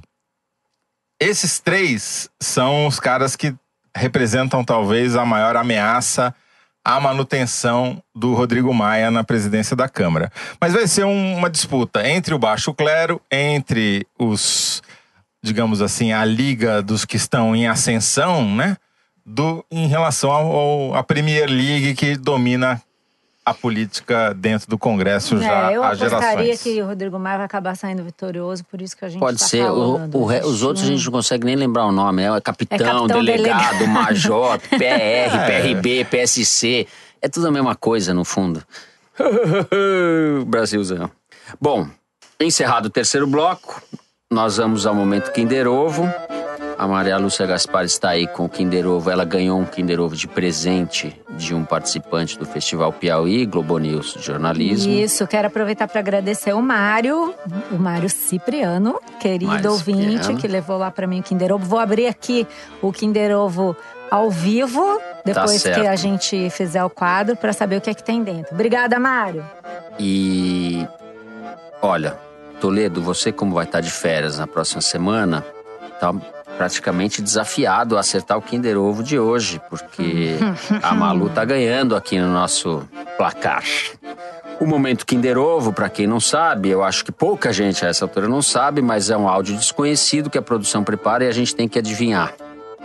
[1.20, 3.56] Esses três são os caras que
[3.96, 6.36] representam talvez a maior ameaça
[6.84, 10.32] à manutenção do Rodrigo Maia na presidência da Câmara.
[10.60, 14.82] Mas vai ser um, uma disputa entre o baixo clero, entre os,
[15.42, 18.76] digamos assim, a liga dos que estão em ascensão, né?
[19.26, 22.82] Do, em relação ao, à Premier League que domina
[23.46, 26.24] a política dentro do Congresso é, já eu há gerações.
[26.24, 29.38] apostaria que o Rodrigo Maia vai acabar saindo vitorioso, por isso que a gente Pode
[29.38, 29.64] tá ser.
[29.66, 30.16] falando.
[30.16, 32.24] O, o, os outros a gente não consegue nem lembrar o nome.
[32.24, 33.88] É capitão, É capitão, delegado, delegado.
[33.92, 35.46] major, PR, É.
[35.46, 36.88] PRB, PSC.
[37.22, 38.64] É tudo a mesma coisa, no fundo.
[40.48, 41.10] Brasilzão.
[41.60, 41.88] Bom,
[42.40, 43.82] encerrado o terceiro bloco,
[44.32, 46.04] nós vamos ao momento Kinder Ovo.
[46.78, 49.10] A Maria Lúcia Gaspar está aí com o Kinder Ovo.
[49.10, 54.14] Ela ganhou um Kinder Ovo de presente de um participante do Festival Piauí, Globo News
[54.14, 54.92] de Jornalismo.
[54.92, 57.34] Isso, quero aproveitar para agradecer o Mário,
[57.72, 60.38] o Mário Cipriano, querido Mário ouvinte, Cipriano.
[60.40, 61.66] que levou lá para mim o Kinder Ovo.
[61.66, 62.48] Vou abrir aqui
[62.82, 63.76] o Kinder Ovo
[64.10, 65.82] ao vivo, depois certo.
[65.82, 68.54] que a gente fizer o quadro, para saber o que é que tem dentro.
[68.54, 69.44] Obrigada, Mário.
[70.00, 70.88] E
[71.82, 72.18] olha,
[72.60, 75.44] Toledo, você como vai estar de férias na próxima semana,
[76.00, 76.14] tá
[76.58, 80.38] praticamente desafiado a acertar o Kinder Ovo de hoje, porque
[80.82, 82.88] a Malu tá ganhando aqui no nosso
[83.18, 83.64] placar.
[84.60, 88.06] O momento Kinder Ovo, para quem não sabe, eu acho que pouca gente a essa
[88.06, 91.56] altura não sabe, mas é um áudio desconhecido que a produção prepara e a gente
[91.56, 92.34] tem que adivinhar.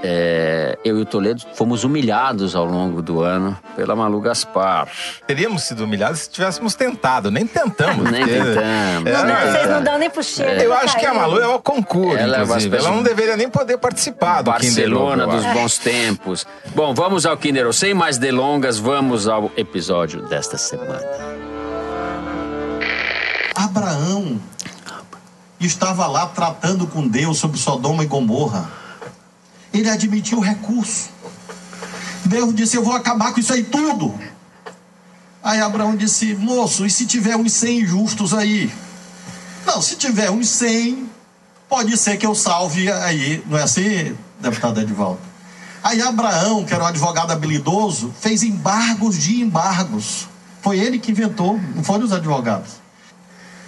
[0.01, 4.87] É, eu e o Toledo fomos humilhados ao longo do ano pela Malu Gaspar.
[5.27, 8.05] Teríamos sido humilhados se tivéssemos tentado, nem tentamos.
[8.11, 9.11] Nem porque- tentamos.
[9.11, 10.63] É, Não, não, vocês não dão nem pro cheiro.
[10.63, 11.13] Eu tá acho que a.
[11.15, 12.77] Malu é o concurso, Ela é inclusive.
[12.77, 16.47] Ela não de- deveria nem poder participar do Barcelona eu dos bons tempos.
[16.77, 17.73] Bom, vamos ao Kinder.
[17.73, 21.03] Sem mais delongas, vamos ao episódio desta semana.
[23.55, 24.39] Abraão
[25.61, 28.69] estava lá tratando com Deus sobre Sodoma e Gomorra.
[29.73, 31.11] Ele admitiu o recurso.
[32.25, 34.19] Deus disse: Eu vou acabar com isso aí tudo.
[35.43, 38.73] Aí Abraão disse: Moço, e se tiver uns 100 justos aí?
[39.67, 41.09] Não, se tiver uns 100,
[41.69, 43.43] pode ser que eu salve aí.
[43.47, 45.21] Não é assim, deputado Edvaldo?
[45.83, 50.27] Aí Abraão, que era um advogado habilidoso, fez embargos de embargos.
[50.61, 52.73] Foi ele que inventou, não foram os advogados.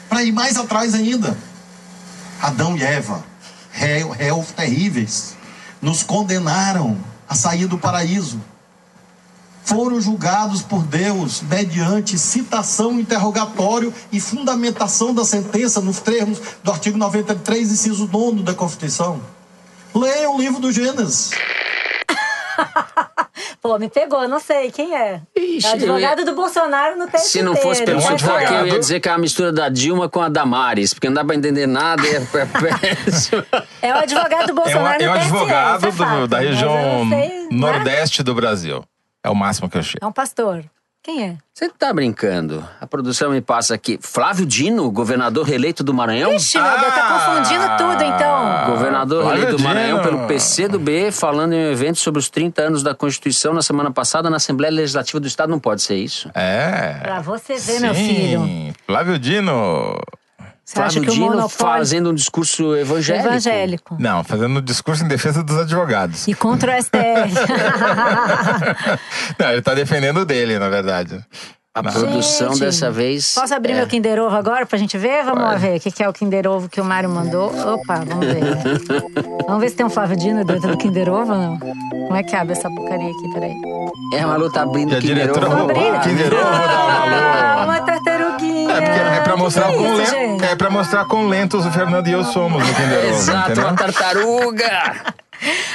[0.08, 1.38] Para ir mais atrás ainda,
[2.42, 3.22] Adão e Eva,
[3.70, 5.36] réu- réus terríveis,
[5.80, 8.40] nos condenaram a sair do paraíso.
[9.62, 16.98] Foram julgados por Deus mediante citação, interrogatório e fundamentação da sentença nos termos do artigo
[16.98, 19.20] 93, inciso 9 da Constituição.
[19.94, 21.30] Leiam o livro do Gênesis.
[23.62, 25.20] Pô, me pegou, não sei quem é.
[25.36, 28.66] Ixi, é o advogado ia- do Bolsonaro no texto Se não fosse pelo Vai eu
[28.68, 31.34] ia dizer que é uma mistura da Dilma com a Damares, porque não dá pra
[31.36, 32.02] entender nada.
[32.06, 32.22] e É, é
[33.04, 33.44] péssimo.
[33.82, 36.26] É o advogado do É, uma, Bolsonaro é no TSE, advogado isso é do- fato,
[36.26, 37.46] da região né?
[37.50, 38.82] nordeste do Brasil.
[39.22, 39.98] É o máximo que eu chego.
[40.02, 40.64] É um pastor.
[41.02, 41.36] Quem é?
[41.54, 42.62] Você tá brincando?
[42.78, 43.98] A produção me passa aqui.
[44.02, 46.34] Flávio Dino, governador reeleito do Maranhão?
[46.34, 48.66] Ixi, meu Deus, tá confundindo tudo então.
[48.66, 52.82] Governador Flávio eleito do Maranhão pelo PCdoB, falando em um evento sobre os 30 anos
[52.82, 55.48] da Constituição na semana passada na Assembleia Legislativa do Estado.
[55.48, 56.30] Não pode ser isso.
[56.34, 56.98] É.
[57.00, 57.80] Pra você ver, Sim.
[57.80, 58.74] meu filho.
[58.86, 59.98] Flávio Dino.
[60.70, 63.26] Você acha Flávio que o Dino monopólio fazendo um discurso evangélico.
[63.28, 66.28] evangélico Não, fazendo um discurso em defesa dos advogados.
[66.28, 66.94] e contra o STF.
[69.36, 71.18] Não, ele tá defendendo o dele, na verdade.
[71.72, 73.32] A produção Gente, dessa vez.
[73.32, 73.76] Posso abrir é.
[73.76, 75.22] meu Kinder Ovo agora pra gente ver?
[75.24, 77.46] Vamos lá ver o que que é o Kinder Ovo que o Mário mandou.
[77.74, 78.42] Opa, vamos ver.
[79.46, 81.58] vamos ver se tem um Flávio Dino dentro do Kinder Ovo ou não.
[81.60, 83.32] Como é que abre essa porcaria aqui?
[83.32, 83.54] Peraí.
[84.14, 85.62] É, a Malu tá abrindo a Kinder diretora Ovo.
[85.62, 85.92] Abrir?
[85.94, 87.64] o Kinder Ovo da Ah, Malu.
[87.70, 88.72] uma tartaruguinha.
[88.72, 91.70] É, porque é pra mostrar Que quão isso, lento, é pra mostrar quão lentos o
[91.70, 93.68] Fernando e eu somos no Kinder Ovo, Exato, entendeu?
[93.70, 95.14] uma tartaruga!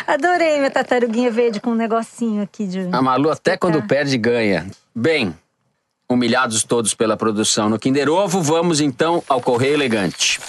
[0.05, 2.89] Adorei minha tartaruguinha verde com um negocinho aqui de.
[2.91, 4.67] A Malu até quando perde ganha.
[4.93, 5.33] Bem,
[6.07, 10.39] humilhados todos pela produção no Kinder Ovo, vamos então ao Correio Elegante.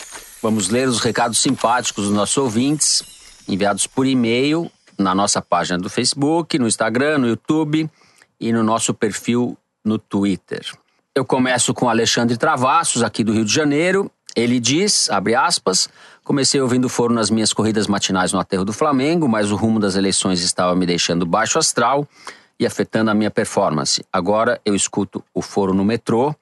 [0.42, 3.02] Vamos ler os recados simpáticos dos nossos ouvintes,
[3.48, 7.88] enviados por e-mail na nossa página do Facebook, no Instagram, no YouTube
[8.38, 10.64] e no nosso perfil no Twitter.
[11.14, 14.10] Eu começo com Alexandre Travassos, aqui do Rio de Janeiro.
[14.34, 15.88] Ele diz, abre aspas,
[16.22, 19.96] comecei ouvindo foro nas minhas corridas matinais no aterro do Flamengo, mas o rumo das
[19.96, 22.06] eleições estava me deixando baixo astral
[22.58, 24.04] e afetando a minha performance.
[24.12, 26.34] Agora eu escuto o foro no metrô,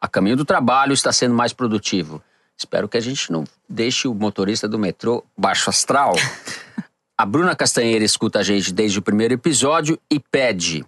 [0.00, 2.22] a caminho do trabalho está sendo mais produtivo.
[2.56, 6.12] Espero que a gente não deixe o motorista do metrô baixo astral.
[7.16, 10.84] A Bruna Castanheira escuta a gente desde o primeiro episódio e pede: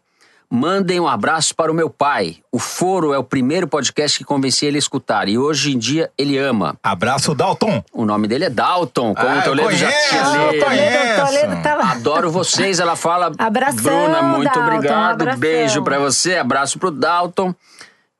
[0.56, 2.36] Mandem um abraço para o meu pai.
[2.52, 6.12] O Foro é o primeiro podcast que convenci ele a escutar e hoje em dia
[6.16, 6.76] ele ama.
[6.80, 7.82] Abraço, Dalton.
[7.92, 10.64] O nome dele é Dalton, como Ah, o Toledo eu já conheço, tinha lido.
[10.64, 11.26] conheço.
[11.26, 13.32] Toledo tava- Adoro vocês, ela fala.
[13.36, 15.12] Abração, Bruna, muito Dalton, obrigado.
[15.22, 15.40] abração.
[15.40, 17.52] Beijo pra você, abraço pro Dalton.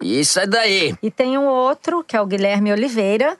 [0.02, 0.96] E isso é daí.
[1.00, 3.36] E tem um outro, que é o Guilherme Oliveira.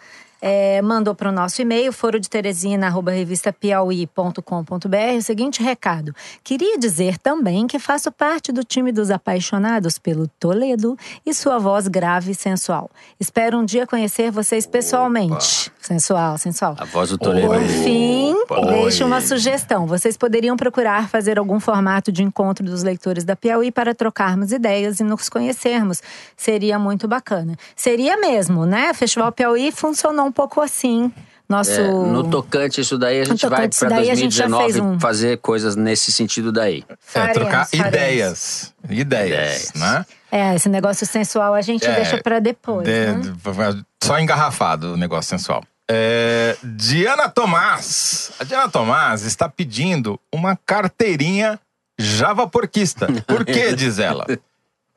[0.47, 6.15] É, mandou para o nosso e-mail, foro de Teresina, arroba revistapiauí.com.br, o seguinte recado.
[6.43, 11.89] Queria dizer também que faço parte do time dos apaixonados pelo Toledo e sua voz
[11.89, 12.91] grave e sensual.
[13.19, 15.73] Espero um dia conhecer vocês pessoalmente.
[15.81, 16.77] Sensual, sensual.
[16.79, 17.47] A voz do Toledo.
[17.47, 18.83] Por fim, Oi.
[18.83, 19.87] deixo uma sugestão.
[19.87, 25.01] Vocês poderiam procurar fazer algum formato de encontro dos leitores da Piauí para trocarmos ideias
[25.01, 26.03] e nos conhecermos.
[26.37, 27.57] Seria muito bacana.
[27.75, 28.93] Seria mesmo, né?
[28.93, 31.11] Festival Piauí funcionou um pouco assim.
[31.49, 31.73] Nosso.
[31.73, 34.47] É, no tocante isso daí, a gente vai tocante isso pra daí, a gente já
[34.49, 34.99] 2019 fez um.
[35.01, 36.83] fazer coisas nesse sentido daí.
[37.15, 37.89] É, trocar faremos.
[37.89, 38.75] ideias.
[38.89, 39.73] ideias.
[39.75, 40.07] né?
[40.33, 42.87] É, esse negócio sensual a gente É, deixa para depois.
[42.87, 43.83] De- né?
[44.03, 45.63] só engarrafado o negócio sensual.
[45.89, 48.33] É, Diana Tomás.
[48.41, 51.61] A Diana Tomás está pedindo uma carteirinha
[51.99, 53.07] javaporquista.
[53.27, 54.25] Por quê, diz ela?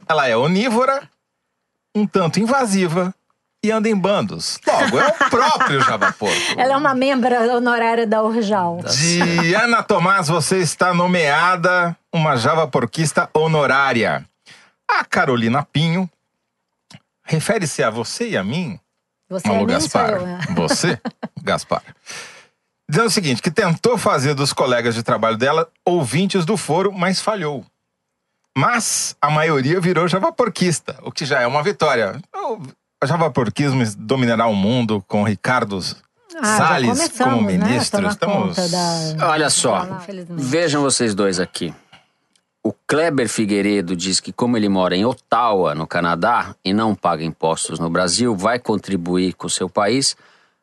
[0.08, 1.10] Ela é onívora,
[1.94, 3.14] um tanto invasiva
[3.64, 4.60] e anda em bandos.
[4.66, 6.36] Logo, é o próprio javaporco.
[6.58, 8.80] Ela é uma membra honorária da Urjal.
[9.42, 14.26] Diana Tomás, você está nomeada uma javaporquista honorária.
[14.90, 16.10] A Carolina Pinho
[17.24, 18.80] refere-se a você e a mim
[19.30, 20.12] Você Alô, é Gaspar.
[20.12, 20.40] eu, né?
[20.56, 21.02] Você,
[21.44, 21.84] Gaspar.
[22.90, 27.20] Dizendo o seguinte, que tentou fazer dos colegas de trabalho dela ouvintes do foro, mas
[27.20, 27.66] falhou.
[28.58, 32.20] Mas a maioria virou javaporquista, o que já é uma vitória.
[33.04, 35.80] O javaporquismo dominará o mundo com Ricardo
[36.42, 38.00] Ah, Salles como né, ministro.
[38.00, 38.72] tomar Estamos...
[38.72, 39.88] da- Olha só,
[40.30, 41.74] vejam vocês dois aqui.
[42.64, 47.24] O Kleber Figueiredo diz que, como ele mora em Ottawa, no Canadá, e não paga
[47.24, 50.18] impostos no Brasil, vai contribuir com o seu país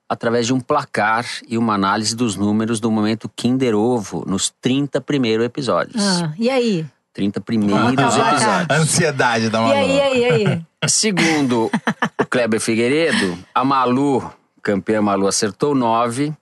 [0.09, 5.01] através de um placar e uma análise dos números do momento Kinder Ovo nos 30
[5.01, 6.03] primeiros episódios.
[6.05, 6.85] Ah, e aí?
[7.15, 8.43] 30 primeiros episódios.
[8.71, 9.75] Ansiedade da E Manu.
[9.75, 10.67] aí, e aí, e aí?
[10.87, 11.71] Segundo
[12.21, 16.35] o Kleber Figueiredo, a Malu, campeã Malu, acertou nove.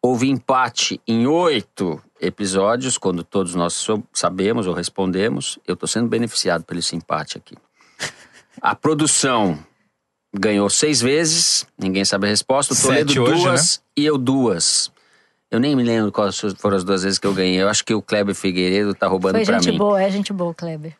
[0.00, 5.58] Houve empate em oito episódios, quando todos nós sabemos ou respondemos.
[5.66, 7.56] Eu estou sendo beneficiado pelo esse empate aqui.
[8.60, 9.58] A produção
[10.34, 12.74] ganhou seis vezes, ninguém sabe a resposta.
[12.74, 14.91] O Toledo Sete hoje, duas e eu duas.
[15.52, 17.60] Eu nem me lembro quais foram as duas vezes que eu ganhei.
[17.62, 19.78] Eu acho que o Kleber Figueiredo tá roubando Foi pra gente mim.
[19.78, 20.94] boa, é gente boa, Kleber.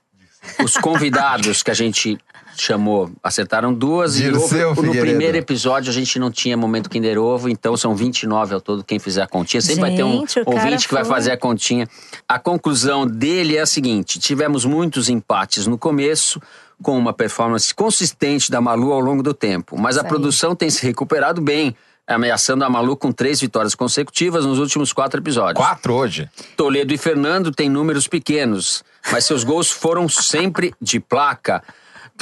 [0.63, 2.19] Os convidados que a gente
[2.57, 5.07] chamou acertaram duas e Dirceu houve- no Figueiredo.
[5.07, 8.99] primeiro episódio a gente não tinha momento Kinder Ovo, então são 29 ao todo quem
[8.99, 9.61] fizer a continha.
[9.63, 11.89] Sempre vai ter um Gente, ouvinte que vai fazer a continha.
[12.29, 16.43] A conclusão dele é a seguinte: tivemos muitos empates no começo,
[16.83, 20.09] com uma performance consistente da Malu ao longo do tempo, mas a Isso aí.
[20.11, 21.75] produção tem se recuperado bem.
[22.13, 25.57] Ameaçando a Malu com três vitórias consecutivas nos últimos quatro episódios.
[25.57, 26.29] Quatro hoje.
[26.57, 31.63] Toledo e Fernando têm números pequenos, mas seus gols foram sempre de placa.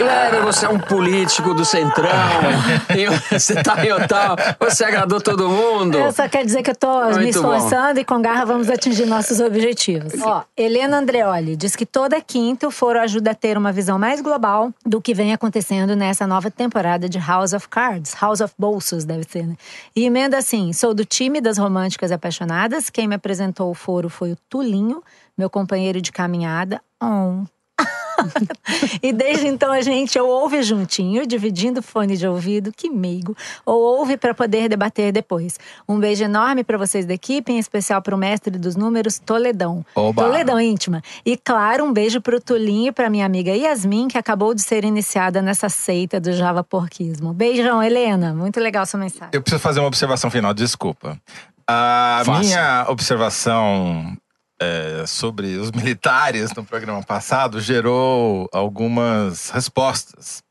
[0.01, 2.09] Kleber, você é um político do Centrão.
[3.31, 5.99] Você tá em Otal, você agradou todo mundo.
[5.99, 7.55] Eu só quero dizer que eu tô me Muito bom.
[7.55, 10.15] esforçando e com garra vamos atingir nossos objetivos.
[10.23, 14.21] Ó, Helena Andreoli diz que toda quinta o foro ajuda a ter uma visão mais
[14.21, 18.15] global do que vem acontecendo nessa nova temporada de House of Cards.
[18.21, 19.57] House of Bolsos, deve ser, né?
[19.95, 22.89] E emenda assim: sou do time das românticas apaixonadas.
[22.91, 25.03] Quem me apresentou o foro foi o Tulinho,
[25.37, 26.81] meu companheiro de caminhada.
[27.03, 27.45] Oh.
[29.03, 33.81] e desde então a gente ou ouve juntinho, dividindo fone de ouvido, que meigo, ou
[33.81, 35.59] ouve para poder debater depois.
[35.89, 39.85] Um beijo enorme para vocês da equipe, em especial para o mestre dos números, Toledão.
[39.95, 40.25] Oba.
[40.25, 41.03] Toledão íntima.
[41.25, 44.63] E claro, um beijo para o Tulinho e para minha amiga Yasmin, que acabou de
[44.63, 47.33] ser iniciada nessa seita do Java Porquismo.
[47.33, 48.35] Beijão, Helena.
[48.35, 49.31] Muito legal sua mensagem.
[49.33, 51.19] Eu preciso fazer uma observação final, desculpa.
[51.67, 52.41] A Faça.
[52.41, 54.17] minha observação
[54.61, 60.43] é, sobre os militares no programa passado gerou algumas respostas.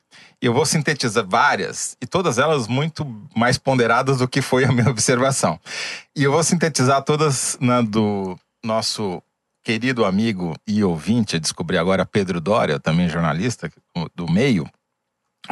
[0.42, 3.06] E eu vou sintetizar várias, e todas elas muito
[3.36, 5.60] mais ponderadas do que foi a minha observação.
[6.16, 9.22] E eu vou sintetizar todas na do nosso
[9.62, 13.70] querido amigo e ouvinte, descobri agora Pedro Dória, também jornalista
[14.16, 14.68] do meio,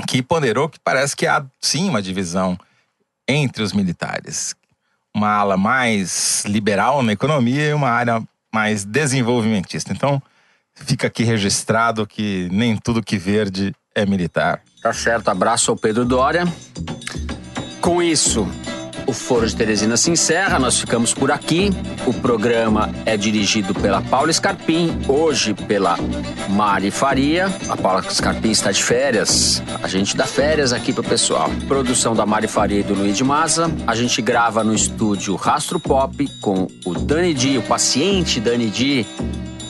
[0.07, 2.57] que ponderou que parece que há sim uma divisão
[3.27, 4.55] entre os militares.
[5.13, 9.91] Uma ala mais liberal na economia e uma área mais desenvolvimentista.
[9.93, 10.21] Então,
[10.75, 14.61] fica aqui registrado que nem tudo que verde é militar.
[14.81, 16.45] Tá certo, abraço ao Pedro Dória.
[17.81, 18.47] Com isso,
[19.07, 21.71] o Foro de Teresina se encerra, nós ficamos por aqui.
[22.05, 25.97] O programa é dirigido pela Paula Scarpim, hoje pela
[26.49, 27.51] Mari Faria.
[27.69, 31.49] A Paula Scarpim está de férias, a gente dá férias aqui pro pessoal.
[31.67, 33.71] Produção da Mari Faria e do Luiz de Maza.
[33.87, 39.07] A gente grava no estúdio Rastro Pop com o Dani Di, o paciente Dani Di,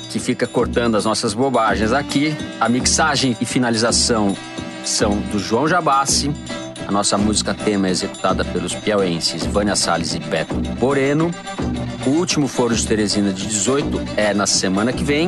[0.10, 2.36] que fica cortando as nossas bobagens aqui.
[2.60, 4.36] A mixagem e finalização
[4.84, 6.32] são do João Jabassi.
[6.88, 11.30] A nossa música tema é executada pelos piauenses Vânia Salles e Beto Moreno.
[12.06, 15.28] O último Foro de Teresina de 18 é na semana que vem,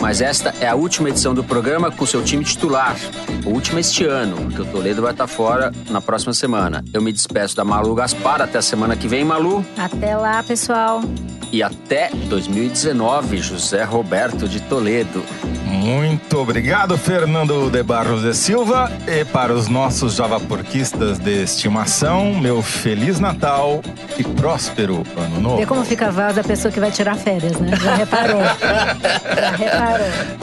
[0.00, 2.96] mas esta é a última edição do programa com seu time titular.
[3.44, 6.84] A última este ano, porque o Toledo vai estar fora na próxima semana.
[6.92, 9.64] Eu me despeço da Malu Gaspar até a semana que vem, Malu.
[9.76, 11.02] Até lá, pessoal.
[11.52, 15.22] E até 2019, José Roberto de Toledo.
[15.64, 18.90] Muito obrigado, Fernando de Barros de Silva.
[19.06, 23.80] E para os nossos javaporquistas de estimação, meu Feliz Natal
[24.18, 25.56] e próspero Ano Novo.
[25.58, 27.76] Vê como fica a voz da pessoa que vai tirar férias, né?
[27.76, 28.42] Já reparou?
[29.36, 29.85] Já reparou.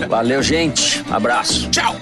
[0.08, 1.04] Valeu, gente.
[1.10, 1.70] Abraço.
[1.70, 1.96] Tchau.